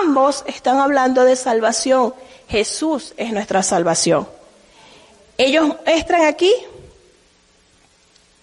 [0.00, 2.14] Ambos están hablando de salvación.
[2.48, 4.28] Jesús es nuestra salvación.
[5.36, 6.52] Ellos muestran aquí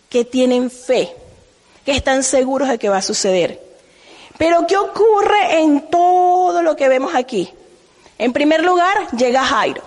[0.10, 1.16] que tienen fe,
[1.86, 3.65] que están seguros de que va a suceder.
[4.38, 7.54] Pero ¿qué ocurre en todo lo que vemos aquí?
[8.18, 9.82] En primer lugar, llega Jairo,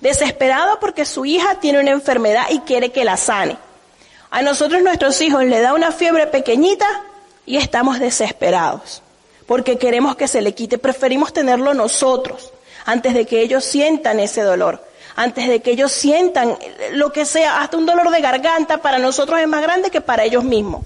[0.00, 3.56] desesperado porque su hija tiene una enfermedad y quiere que la sane.
[4.30, 6.86] A nosotros nuestros hijos le da una fiebre pequeñita
[7.44, 9.02] y estamos desesperados
[9.46, 10.78] porque queremos que se le quite.
[10.78, 12.52] Preferimos tenerlo nosotros
[12.86, 14.82] antes de que ellos sientan ese dolor,
[15.16, 16.56] antes de que ellos sientan
[16.92, 20.24] lo que sea, hasta un dolor de garganta para nosotros es más grande que para
[20.24, 20.82] ellos mismos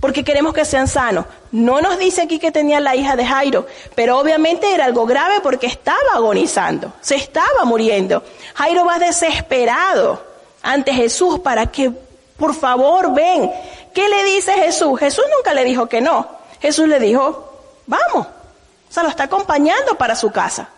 [0.00, 1.26] porque queremos que sean sanos.
[1.52, 5.40] No nos dice aquí que tenía la hija de Jairo, pero obviamente era algo grave
[5.42, 8.22] porque estaba agonizando, se estaba muriendo.
[8.54, 10.22] Jairo va desesperado
[10.62, 11.92] ante Jesús para que,
[12.36, 13.50] por favor, ven.
[13.94, 14.98] ¿Qué le dice Jesús?
[14.98, 16.26] Jesús nunca le dijo que no.
[16.60, 17.52] Jesús le dijo,
[17.86, 18.26] vamos.
[18.26, 20.68] O sea, lo está acompañando para su casa.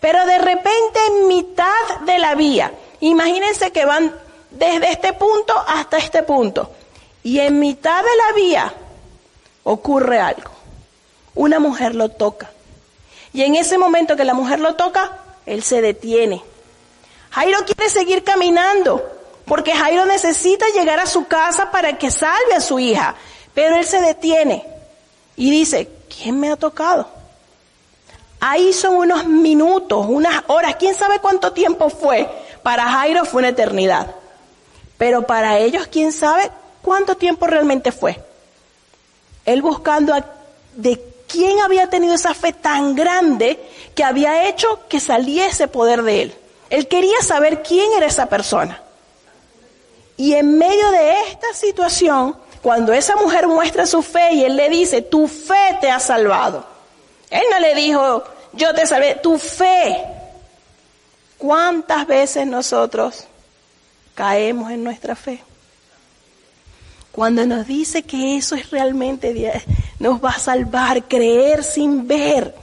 [0.00, 4.14] Pero de repente en mitad de la vía, imagínense que van
[4.50, 6.70] desde este punto hasta este punto.
[7.22, 8.74] Y en mitad de la vía
[9.64, 10.50] ocurre algo.
[11.34, 12.50] Una mujer lo toca.
[13.32, 16.42] Y en ese momento que la mujer lo toca, él se detiene.
[17.30, 19.06] Jairo quiere seguir caminando,
[19.44, 23.14] porque Jairo necesita llegar a su casa para que salve a su hija.
[23.54, 24.64] Pero él se detiene
[25.36, 27.08] y dice, ¿quién me ha tocado?
[28.40, 32.28] Ahí son unos minutos, unas horas, quién sabe cuánto tiempo fue.
[32.62, 34.14] Para Jairo fue una eternidad.
[34.96, 36.50] Pero para ellos, quién sabe
[36.82, 38.20] ¿Cuánto tiempo realmente fue?
[39.44, 40.14] Él buscando
[40.74, 43.58] de quién había tenido esa fe tan grande
[43.94, 46.34] que había hecho que saliese poder de él.
[46.70, 48.82] Él quería saber quién era esa persona.
[50.16, 54.68] Y en medio de esta situación, cuando esa mujer muestra su fe y él le
[54.68, 56.64] dice, tu fe te ha salvado.
[57.30, 60.04] Él no le dijo, yo te salvé, tu fe.
[61.38, 63.24] ¿Cuántas veces nosotros
[64.14, 65.42] caemos en nuestra fe?
[67.12, 69.62] Cuando nos dice que eso es realmente,
[69.98, 72.54] nos va a salvar, creer sin ver.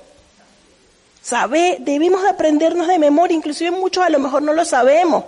[1.21, 5.25] Sabe, debemos de aprendernos de memoria, inclusive muchos a lo mejor no lo sabemos.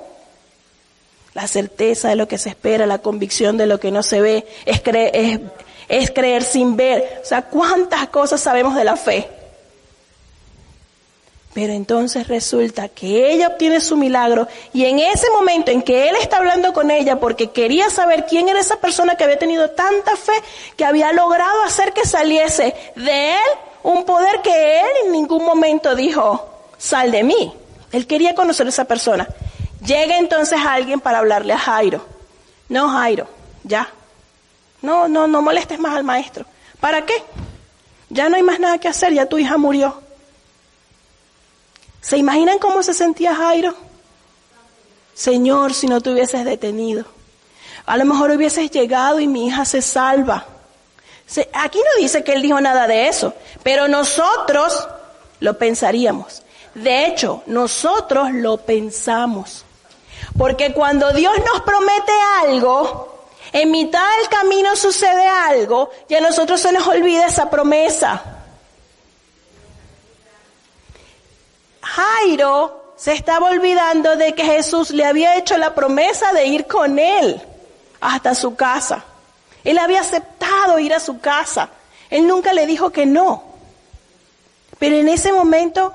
[1.34, 4.46] La certeza de lo que se espera, la convicción de lo que no se ve,
[4.66, 5.40] es, es,
[5.88, 7.22] es creer sin ver.
[7.24, 9.28] O sea, ¿cuántas cosas sabemos de la fe?
[11.54, 16.16] Pero entonces resulta que ella obtiene su milagro y en ese momento en que él
[16.22, 20.16] está hablando con ella porque quería saber quién era esa persona que había tenido tanta
[20.16, 20.34] fe
[20.76, 23.50] que había logrado hacer que saliese de él
[23.84, 27.54] un poder que él en ningún momento dijo, sal de mí.
[27.92, 29.28] Él quería conocer a esa persona.
[29.86, 32.06] Llega entonces alguien para hablarle a Jairo.
[32.70, 33.28] No, Jairo,
[33.64, 33.90] ya.
[34.82, 36.46] No, no, no molestes más al maestro.
[36.80, 37.14] ¿Para qué?
[38.10, 40.02] Ya no hay más nada que hacer, ya tu hija murió.
[42.02, 43.74] ¿Se imaginan cómo se sentía Jairo?
[45.14, 47.06] Señor, si no te hubieses detenido.
[47.86, 50.46] A lo mejor hubieses llegado y mi hija se salva.
[51.54, 53.34] Aquí no dice que él dijo nada de eso,
[53.64, 54.88] pero nosotros
[55.40, 56.44] lo pensaríamos.
[56.76, 59.66] De hecho, nosotros lo pensamos.
[60.38, 62.12] Porque cuando Dios nos promete
[62.44, 68.37] algo, en mitad del camino sucede algo y a nosotros se nos olvida esa promesa.
[71.98, 77.00] Jairo se estaba olvidando de que Jesús le había hecho la promesa de ir con
[77.00, 77.42] él
[78.00, 79.04] hasta su casa.
[79.64, 81.70] Él había aceptado ir a su casa.
[82.12, 83.44] Él nunca le dijo que no.
[84.78, 85.92] Pero en ese momento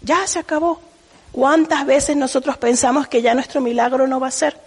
[0.00, 0.80] ya se acabó.
[1.30, 4.58] ¿Cuántas veces nosotros pensamos que ya nuestro milagro no va a ser?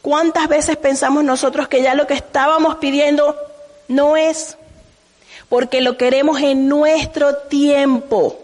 [0.00, 3.36] ¿Cuántas veces pensamos nosotros que ya lo que estábamos pidiendo
[3.88, 4.56] no es?
[5.50, 8.38] Porque lo queremos en nuestro tiempo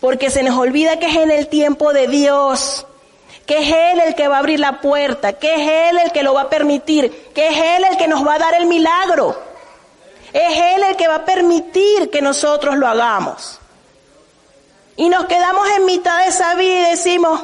[0.00, 2.86] porque se nos olvida que es en el tiempo de Dios,
[3.46, 6.22] que es Él el que va a abrir la puerta, que es Él el que
[6.22, 9.38] lo va a permitir, que es Él el que nos va a dar el milagro,
[10.32, 13.58] es Él el que va a permitir que nosotros lo hagamos.
[14.96, 17.40] Y nos quedamos en mitad de esa vida y decimos,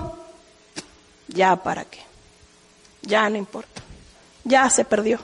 [1.29, 2.01] ya para qué,
[3.03, 3.83] ya no importa,
[4.45, 5.19] ya se perdió.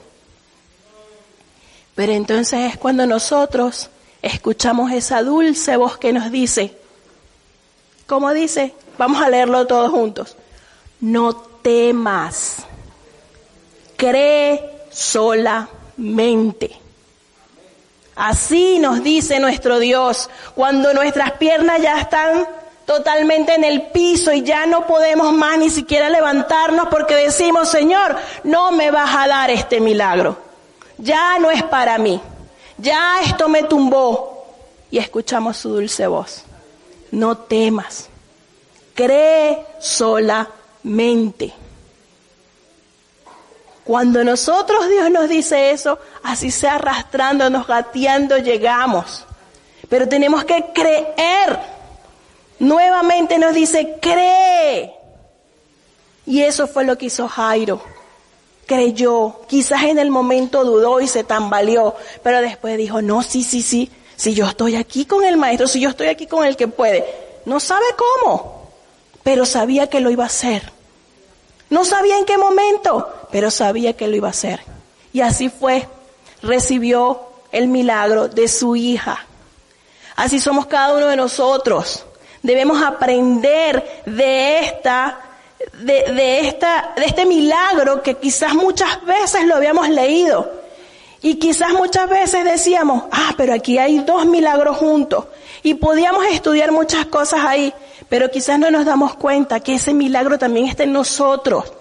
[1.95, 3.89] Pero entonces es cuando nosotros
[4.21, 6.75] escuchamos esa dulce voz que nos dice,
[8.05, 8.73] ¿Cómo dice?
[8.97, 10.35] Vamos a leerlo todos juntos.
[10.99, 12.57] No temas.
[13.95, 16.79] Cree solamente.
[18.15, 22.47] Así nos dice nuestro Dios cuando nuestras piernas ya están
[22.85, 28.17] totalmente en el piso y ya no podemos más ni siquiera levantarnos porque decimos, Señor,
[28.43, 30.37] no me vas a dar este milagro.
[30.97, 32.21] Ya no es para mí.
[32.77, 34.45] Ya esto me tumbó.
[34.91, 36.43] Y escuchamos su dulce voz
[37.13, 38.09] no temas,
[38.95, 41.53] cree solamente.
[43.83, 49.25] Cuando nosotros Dios nos dice eso, así sea arrastrándonos, gateando, llegamos.
[49.89, 51.59] Pero tenemos que creer.
[52.57, 54.93] Nuevamente nos dice, cree.
[56.25, 57.83] Y eso fue lo que hizo Jairo.
[58.65, 63.61] Creyó, quizás en el momento dudó y se tambaleó, pero después dijo, no, sí, sí,
[63.61, 63.91] sí,
[64.23, 67.05] si yo estoy aquí con el maestro, si yo estoy aquí con el que puede.
[67.43, 68.69] No sabe cómo,
[69.21, 70.71] pero sabía que lo iba a hacer.
[71.69, 74.61] No sabía en qué momento, pero sabía que lo iba a hacer.
[75.11, 75.89] Y así fue.
[76.41, 77.19] Recibió
[77.51, 79.25] el milagro de su hija.
[80.15, 82.05] Así somos cada uno de nosotros.
[82.43, 85.19] Debemos aprender de esta,
[85.79, 90.62] de, de, esta, de este milagro que quizás muchas veces lo habíamos leído.
[91.23, 95.25] Y quizás muchas veces decíamos, ah, pero aquí hay dos milagros juntos.
[95.63, 97.73] Y podíamos estudiar muchas cosas ahí,
[98.09, 101.71] pero quizás no nos damos cuenta que ese milagro también está en nosotros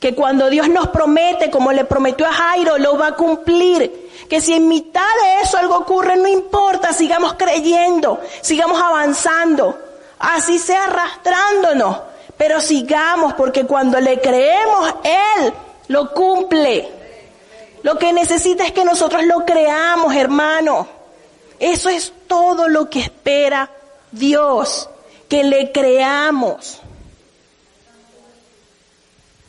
[0.00, 4.08] que cuando Dios nos promete, como le prometió a Jairo, lo va a cumplir.
[4.28, 9.76] Que si en mitad de eso algo ocurre, no importa, sigamos creyendo, sigamos avanzando,
[10.18, 11.98] así sea arrastrándonos,
[12.36, 15.52] pero sigamos, porque cuando le creemos, Él
[15.88, 16.97] lo cumple.
[17.82, 20.88] Lo que necesita es que nosotros lo creamos, hermano.
[21.58, 23.70] Eso es todo lo que espera
[24.12, 24.88] Dios,
[25.28, 26.80] que le creamos.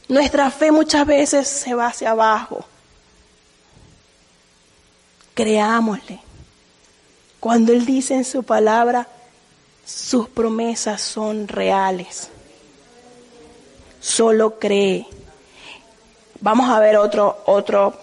[0.07, 2.65] Nuestra fe muchas veces se va hacia abajo.
[5.35, 6.19] Creámosle.
[7.39, 9.07] Cuando Él dice en su palabra,
[9.85, 12.29] sus promesas son reales.
[14.01, 15.05] Solo cree.
[16.41, 17.93] Vamos a ver otro, otro.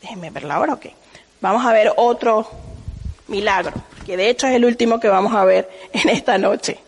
[0.00, 0.86] Déjenme verla ahora, ok.
[1.40, 2.48] Vamos a ver otro
[3.28, 3.74] milagro,
[4.06, 6.78] que de hecho es el último que vamos a ver en esta noche.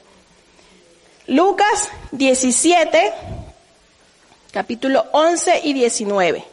[1.27, 3.13] Lucas 17,
[4.51, 6.45] capítulo 11 y 19.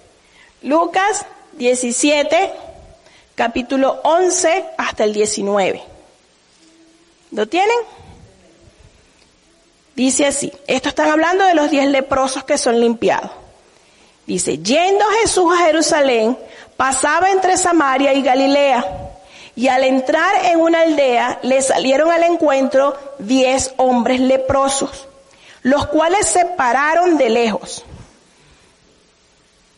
[0.64, 2.51] Lucas 17,
[3.36, 5.82] capítulo 11 hasta el 19.
[7.32, 7.78] ¿Lo tienen?
[9.95, 13.32] Dice así, esto están hablando de los diez leprosos que son limpiados.
[14.28, 16.38] Dice, yendo Jesús a Jerusalén,
[16.78, 18.86] pasaba entre Samaria y Galilea.
[19.56, 25.08] Y al entrar en una aldea, le salieron al encuentro diez hombres leprosos,
[25.64, 27.84] los cuales se pararon de lejos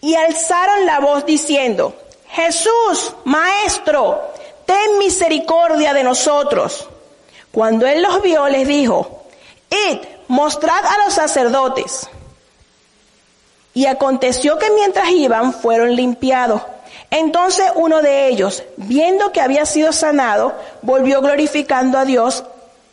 [0.01, 1.93] y alzaron la voz diciendo,
[2.29, 4.21] Jesús, Maestro,
[4.65, 6.87] ten misericordia de nosotros.
[7.51, 9.23] Cuando él los vio, les dijo,
[9.69, 12.07] Id, mostrad a los sacerdotes.
[13.73, 16.61] Y aconteció que mientras iban, fueron limpiados.
[17.11, 22.43] Entonces uno de ellos, viendo que había sido sanado, volvió glorificando a Dios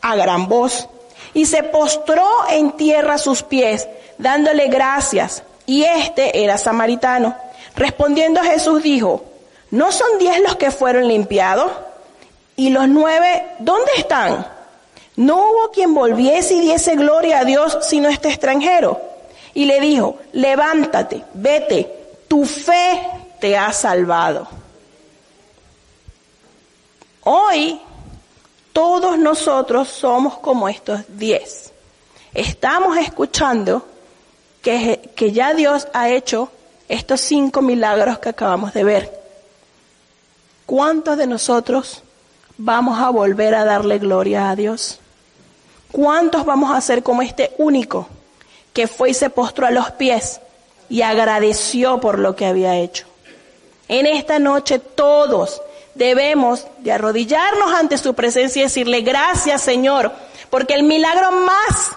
[0.01, 0.87] a gran voz
[1.33, 3.87] y se postró en tierra a sus pies,
[4.17, 5.43] dándole gracias.
[5.65, 7.35] Y este era samaritano.
[7.75, 9.23] Respondiendo Jesús dijo,
[9.69, 11.71] ¿no son diez los que fueron limpiados?
[12.55, 14.47] ¿Y los nueve dónde están?
[15.15, 18.99] No hubo quien volviese y diese gloria a Dios sino este extranjero.
[19.53, 21.91] Y le dijo, levántate, vete,
[22.27, 22.99] tu fe
[23.39, 24.47] te ha salvado.
[27.23, 27.81] Hoy
[28.73, 31.73] todos nosotros somos como estos diez.
[32.33, 33.85] Estamos escuchando
[34.61, 36.51] que, que, ya Dios ha hecho
[36.87, 39.19] estos cinco milagros que acabamos de ver.
[40.65, 42.03] ¿Cuántos de nosotros
[42.57, 44.99] vamos a volver a darle gloria a Dios?
[45.91, 48.07] ¿Cuántos vamos a ser como este único
[48.73, 50.39] que fue y se postró a los pies
[50.89, 53.07] y agradeció por lo que había hecho?
[53.87, 55.61] En esta noche todos
[55.95, 60.11] debemos de arrodillarnos ante su presencia y decirle gracias Señor,
[60.49, 61.91] porque el milagro más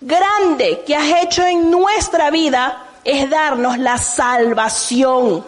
[0.00, 5.44] grande que has hecho en nuestra vida es darnos la salvación.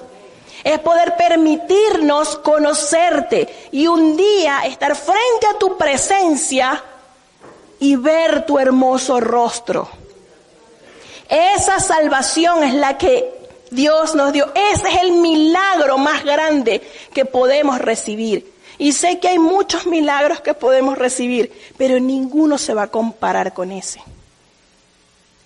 [0.62, 6.82] Es poder permitirnos conocerte y un día estar frente a tu presencia
[7.78, 9.88] y ver tu hermoso rostro.
[11.28, 13.35] Esa salvación es la que
[13.70, 14.52] Dios nos dio.
[14.54, 18.52] Ese es el milagro más grande que podemos recibir.
[18.78, 23.54] Y sé que hay muchos milagros que podemos recibir, pero ninguno se va a comparar
[23.54, 24.02] con ese.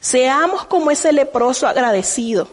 [0.01, 2.49] Seamos como ese leproso agradecido.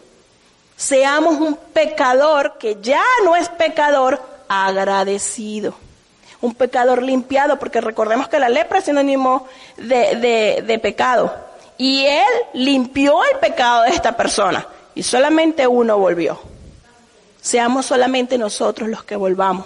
[0.76, 5.74] Seamos un pecador que ya no es pecador agradecido.
[6.40, 9.48] Un pecador limpiado, porque recordemos que la lepra es sinónimo
[9.78, 11.34] de, de, de pecado.
[11.80, 16.40] Y él limpió el pecado de esta persona y solamente uno volvió.
[17.42, 19.66] Seamos solamente nosotros los que volvamos,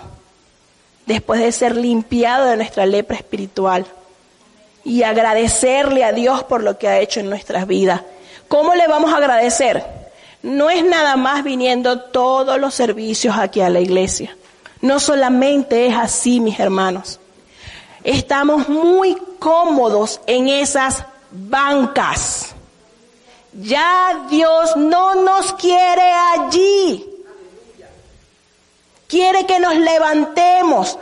[1.05, 3.85] después de ser limpiados de nuestra lepra espiritual
[4.83, 8.01] y agradecerle a Dios por lo que ha hecho en nuestras vidas.
[8.47, 10.01] ¿Cómo le vamos a agradecer?
[10.43, 14.35] no es nada más viniendo todos los servicios aquí a la iglesia.
[14.81, 17.19] No solamente es así, mis hermanos.
[18.03, 22.50] Estamos muy cómodos en esas bancas.
[23.53, 27.07] Ya Dios no nos quiere allí.
[29.07, 30.97] Quiere que nos levantemos,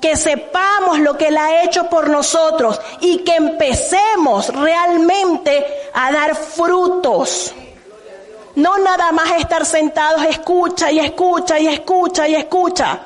[0.00, 6.34] que sepamos lo que Él ha hecho por nosotros y que empecemos realmente a dar
[6.34, 7.54] frutos.
[8.56, 13.00] No nada más estar sentados, escucha y escucha y escucha y escucha.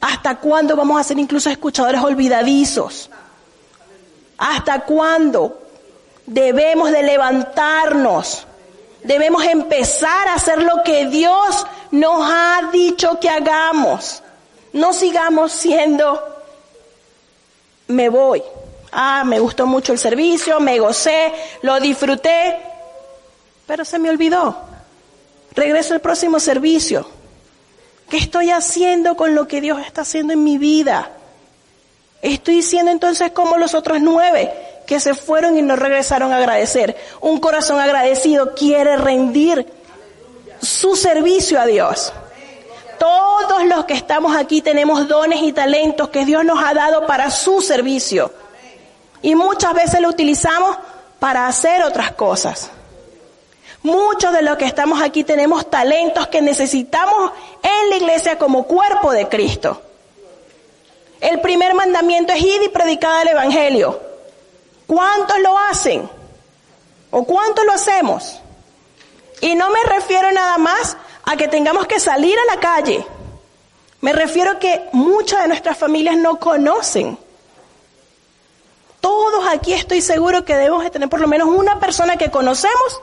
[0.00, 3.10] ¿Hasta cuándo vamos a ser incluso escuchadores olvidadizos?
[4.38, 5.67] ¿Hasta cuándo
[6.28, 8.46] debemos de levantarnos?
[9.02, 14.22] Debemos empezar a hacer lo que Dios nos ha dicho que hagamos.
[14.72, 16.22] No sigamos siendo,
[17.88, 18.42] me voy.
[18.92, 22.58] Ah, me gustó mucho el servicio, me gocé, lo disfruté,
[23.66, 24.56] pero se me olvidó.
[25.54, 27.08] Regreso al próximo servicio.
[28.08, 31.10] ¿Qué estoy haciendo con lo que Dios está haciendo en mi vida?
[32.22, 34.50] Estoy siendo entonces como los otros nueve
[34.88, 36.96] que se fueron y no regresaron a agradecer.
[37.20, 39.70] Un corazón agradecido quiere rendir
[40.62, 42.10] su servicio a Dios.
[42.98, 47.30] Todos los que estamos aquí tenemos dones y talentos que Dios nos ha dado para
[47.30, 48.32] su servicio.
[49.20, 50.78] Y muchas veces lo utilizamos
[51.18, 52.70] para hacer otras cosas.
[53.82, 57.32] Muchos de los que estamos aquí tenemos talentos que necesitamos
[57.62, 59.82] en la iglesia como cuerpo de Cristo.
[61.20, 64.07] El primer mandamiento es ir y predicar el Evangelio.
[64.88, 66.08] ¿Cuántos lo hacen?
[67.10, 68.40] ¿O cuántos lo hacemos?
[69.42, 73.06] Y no me refiero nada más a que tengamos que salir a la calle.
[74.00, 77.18] Me refiero que muchas de nuestras familias no conocen.
[79.02, 83.00] Todos aquí estoy seguro que debemos de tener por lo menos una persona que conocemos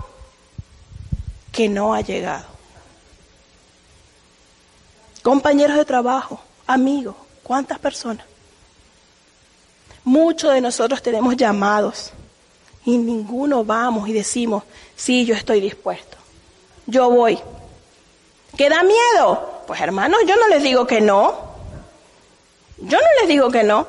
[1.52, 2.46] que no ha llegado.
[5.22, 8.26] Compañeros de trabajo, amigos, ¿cuántas personas?
[10.06, 12.12] Muchos de nosotros tenemos llamados
[12.86, 14.64] y ninguno vamos y decimos,
[14.96, 16.18] sí, yo estoy dispuesto,
[16.86, 17.40] yo voy.
[18.56, 19.64] ¿Qué da miedo?
[19.68, 21.36] Pues hermanos, yo no les digo que no.
[22.78, 23.88] Yo no les digo que no.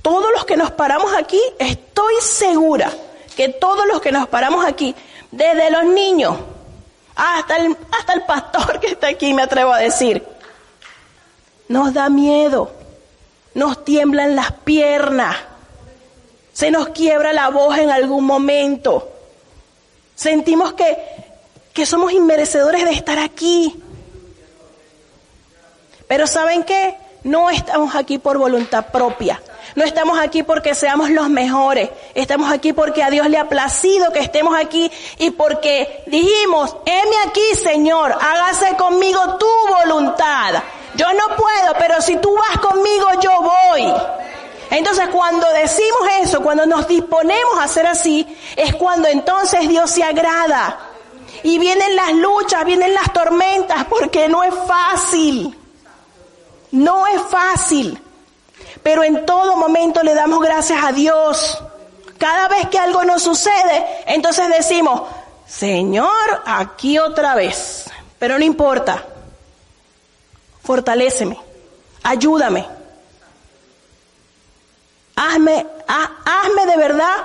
[0.00, 2.92] Todos los que nos paramos aquí, estoy segura
[3.36, 4.94] que todos los que nos paramos aquí,
[5.30, 6.36] desde los niños
[7.16, 10.24] hasta el, hasta el pastor que está aquí, me atrevo a decir,
[11.68, 12.72] nos da miedo,
[13.54, 15.36] nos tiemblan las piernas,
[16.52, 19.10] se nos quiebra la voz en algún momento,
[20.14, 20.96] sentimos que,
[21.72, 23.74] que somos inmerecedores de estar aquí.
[26.06, 26.96] Pero ¿saben qué?
[27.24, 29.40] No estamos aquí por voluntad propia.
[29.74, 31.90] No estamos aquí porque seamos los mejores.
[32.14, 37.16] Estamos aquí porque a Dios le ha placido que estemos aquí y porque dijimos, heme
[37.26, 39.46] aquí, Señor, hágase conmigo tu
[39.84, 40.62] voluntad.
[40.96, 43.92] Yo no puedo, pero si tú vas conmigo, yo voy.
[44.70, 48.26] Entonces cuando decimos eso, cuando nos disponemos a hacer así,
[48.56, 50.78] es cuando entonces Dios se agrada.
[51.42, 55.56] Y vienen las luchas, vienen las tormentas, porque no es fácil.
[56.70, 58.00] No es fácil.
[58.82, 61.62] Pero en todo momento le damos gracias a Dios.
[62.18, 65.02] Cada vez que algo nos sucede, entonces decimos,
[65.46, 67.90] Señor, aquí otra vez.
[68.18, 69.04] Pero no importa.
[70.64, 71.38] Fortaléceme.
[72.02, 72.66] Ayúdame.
[75.16, 77.16] Hazme, hazme de verdad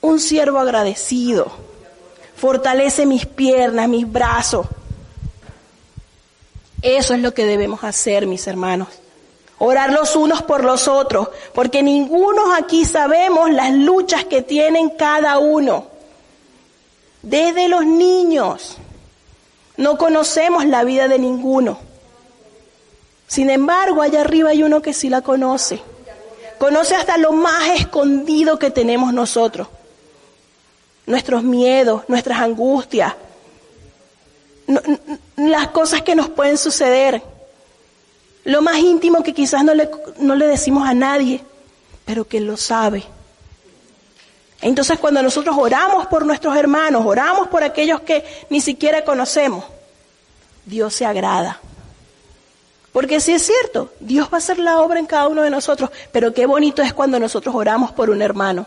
[0.00, 1.50] un siervo agradecido.
[2.36, 4.66] Fortalece mis piernas, mis brazos.
[6.80, 8.88] Eso es lo que debemos hacer, mis hermanos.
[9.58, 15.38] Orar los unos por los otros, porque ninguno aquí sabemos las luchas que tienen cada
[15.38, 15.88] uno.
[17.20, 18.78] Desde los niños
[19.76, 21.89] no conocemos la vida de ninguno.
[23.30, 25.80] Sin embargo, allá arriba hay uno que sí la conoce.
[26.58, 29.68] Conoce hasta lo más escondido que tenemos nosotros.
[31.06, 33.14] Nuestros miedos, nuestras angustias,
[35.36, 37.22] las cosas que nos pueden suceder.
[38.42, 39.74] Lo más íntimo que quizás no
[40.34, 41.40] le, decimos a nadie,
[42.04, 43.04] pero que lo sabe.
[44.60, 49.64] Entonces cuando nosotros oramos por nuestros hermanos, oramos por aquellos que ni siquiera conocemos,
[50.66, 51.60] Dios se agrada.
[52.92, 55.90] Porque si es cierto, Dios va a hacer la obra en cada uno de nosotros,
[56.10, 58.66] pero qué bonito es cuando nosotros oramos por un hermano,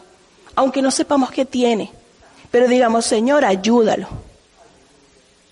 [0.55, 1.91] aunque no sepamos qué tiene,
[2.49, 4.07] pero digamos, Señor, ayúdalo.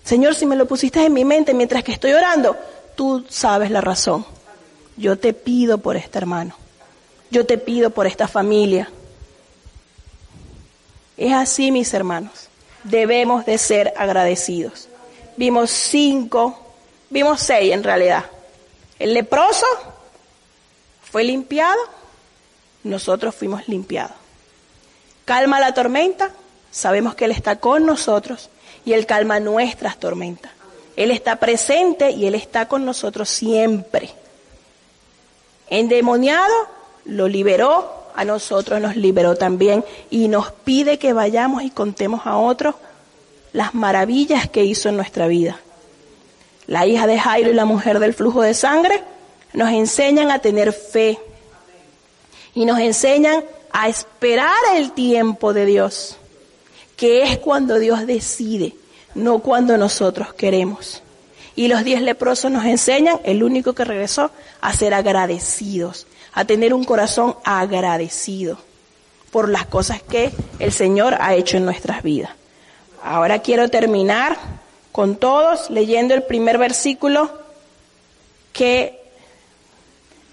[0.04, 2.56] Señor, si me lo pusiste en mi mente mientras que estoy orando,
[2.94, 4.24] tú sabes la razón.
[4.96, 6.54] Yo te pido por este hermano.
[7.30, 8.90] Yo te pido por esta familia.
[11.16, 12.48] Es así, mis hermanos.
[12.84, 14.88] debemos de ser agradecidos.
[15.36, 16.58] Vimos cinco,
[17.10, 18.24] vimos seis en realidad.
[19.02, 19.66] El leproso
[21.10, 21.80] fue limpiado,
[22.84, 24.14] nosotros fuimos limpiados.
[25.24, 26.30] Calma la tormenta,
[26.70, 28.48] sabemos que Él está con nosotros
[28.84, 30.52] y Él calma nuestras tormentas.
[30.94, 34.10] Él está presente y Él está con nosotros siempre.
[35.68, 36.54] Endemoniado,
[37.04, 42.36] lo liberó, a nosotros nos liberó también y nos pide que vayamos y contemos a
[42.36, 42.76] otros
[43.52, 45.58] las maravillas que hizo en nuestra vida.
[46.66, 49.02] La hija de Jairo y la mujer del flujo de sangre
[49.52, 51.18] nos enseñan a tener fe
[52.54, 56.18] y nos enseñan a esperar el tiempo de Dios,
[56.96, 58.74] que es cuando Dios decide,
[59.14, 61.02] no cuando nosotros queremos.
[61.54, 66.72] Y los diez leprosos nos enseñan, el único que regresó, a ser agradecidos, a tener
[66.72, 68.58] un corazón agradecido
[69.30, 72.30] por las cosas que el Señor ha hecho en nuestras vidas.
[73.02, 74.38] Ahora quiero terminar
[74.92, 77.30] con todos leyendo el primer versículo
[78.52, 79.00] que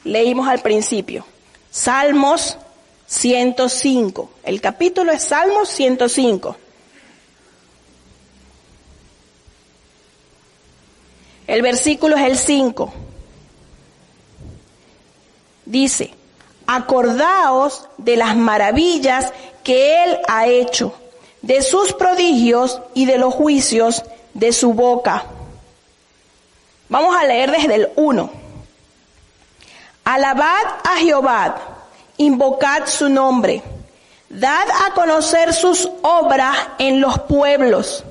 [0.03, 1.25] leímos al principio.
[1.71, 2.57] Salmos
[3.07, 4.29] 105.
[4.43, 6.57] El capítulo es Salmos 105.
[11.47, 12.93] El versículo es el 5.
[15.65, 16.13] Dice,
[16.67, 19.33] acordaos de las maravillas
[19.63, 20.93] que Él ha hecho,
[21.41, 24.03] de sus prodigios y de los juicios
[24.39, 25.23] de su boca.
[26.87, 28.31] Vamos a leer desde el 1.
[30.05, 31.57] Alabad a Jehová,
[32.17, 33.61] invocad su nombre,
[34.29, 38.03] dad a conocer sus obras en los pueblos,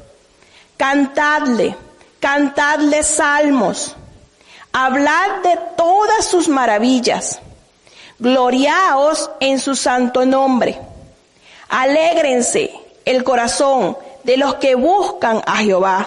[0.76, 1.76] cantadle
[2.20, 3.95] cantadle salmos,
[4.72, 7.41] hablad de todas sus maravillas,
[8.18, 10.79] gloriaos en su santo nombre,
[11.68, 12.72] alégrense
[13.05, 13.97] el corazón
[14.29, 16.07] de los que buscan a Jehová,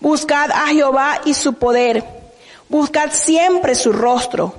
[0.00, 2.02] buscad a Jehová y su poder,
[2.68, 4.56] buscad siempre su rostro,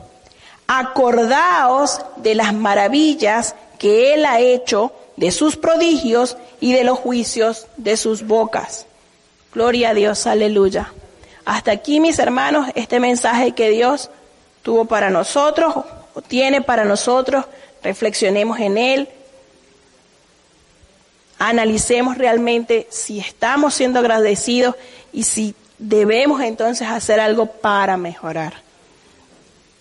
[0.65, 7.67] acordaos de las maravillas que él ha hecho, de sus prodigios y de los juicios
[7.75, 8.85] de sus bocas.
[9.53, 10.93] Gloria a Dios, aleluya.
[11.43, 14.09] Hasta aquí, mis hermanos, este mensaje que Dios
[14.63, 15.75] tuvo para nosotros,
[16.13, 17.43] o tiene para nosotros,
[17.83, 19.09] reflexionemos en él,
[21.39, 24.75] analicemos realmente si estamos siendo agradecidos
[25.11, 28.64] y si debemos entonces hacer algo para mejorar.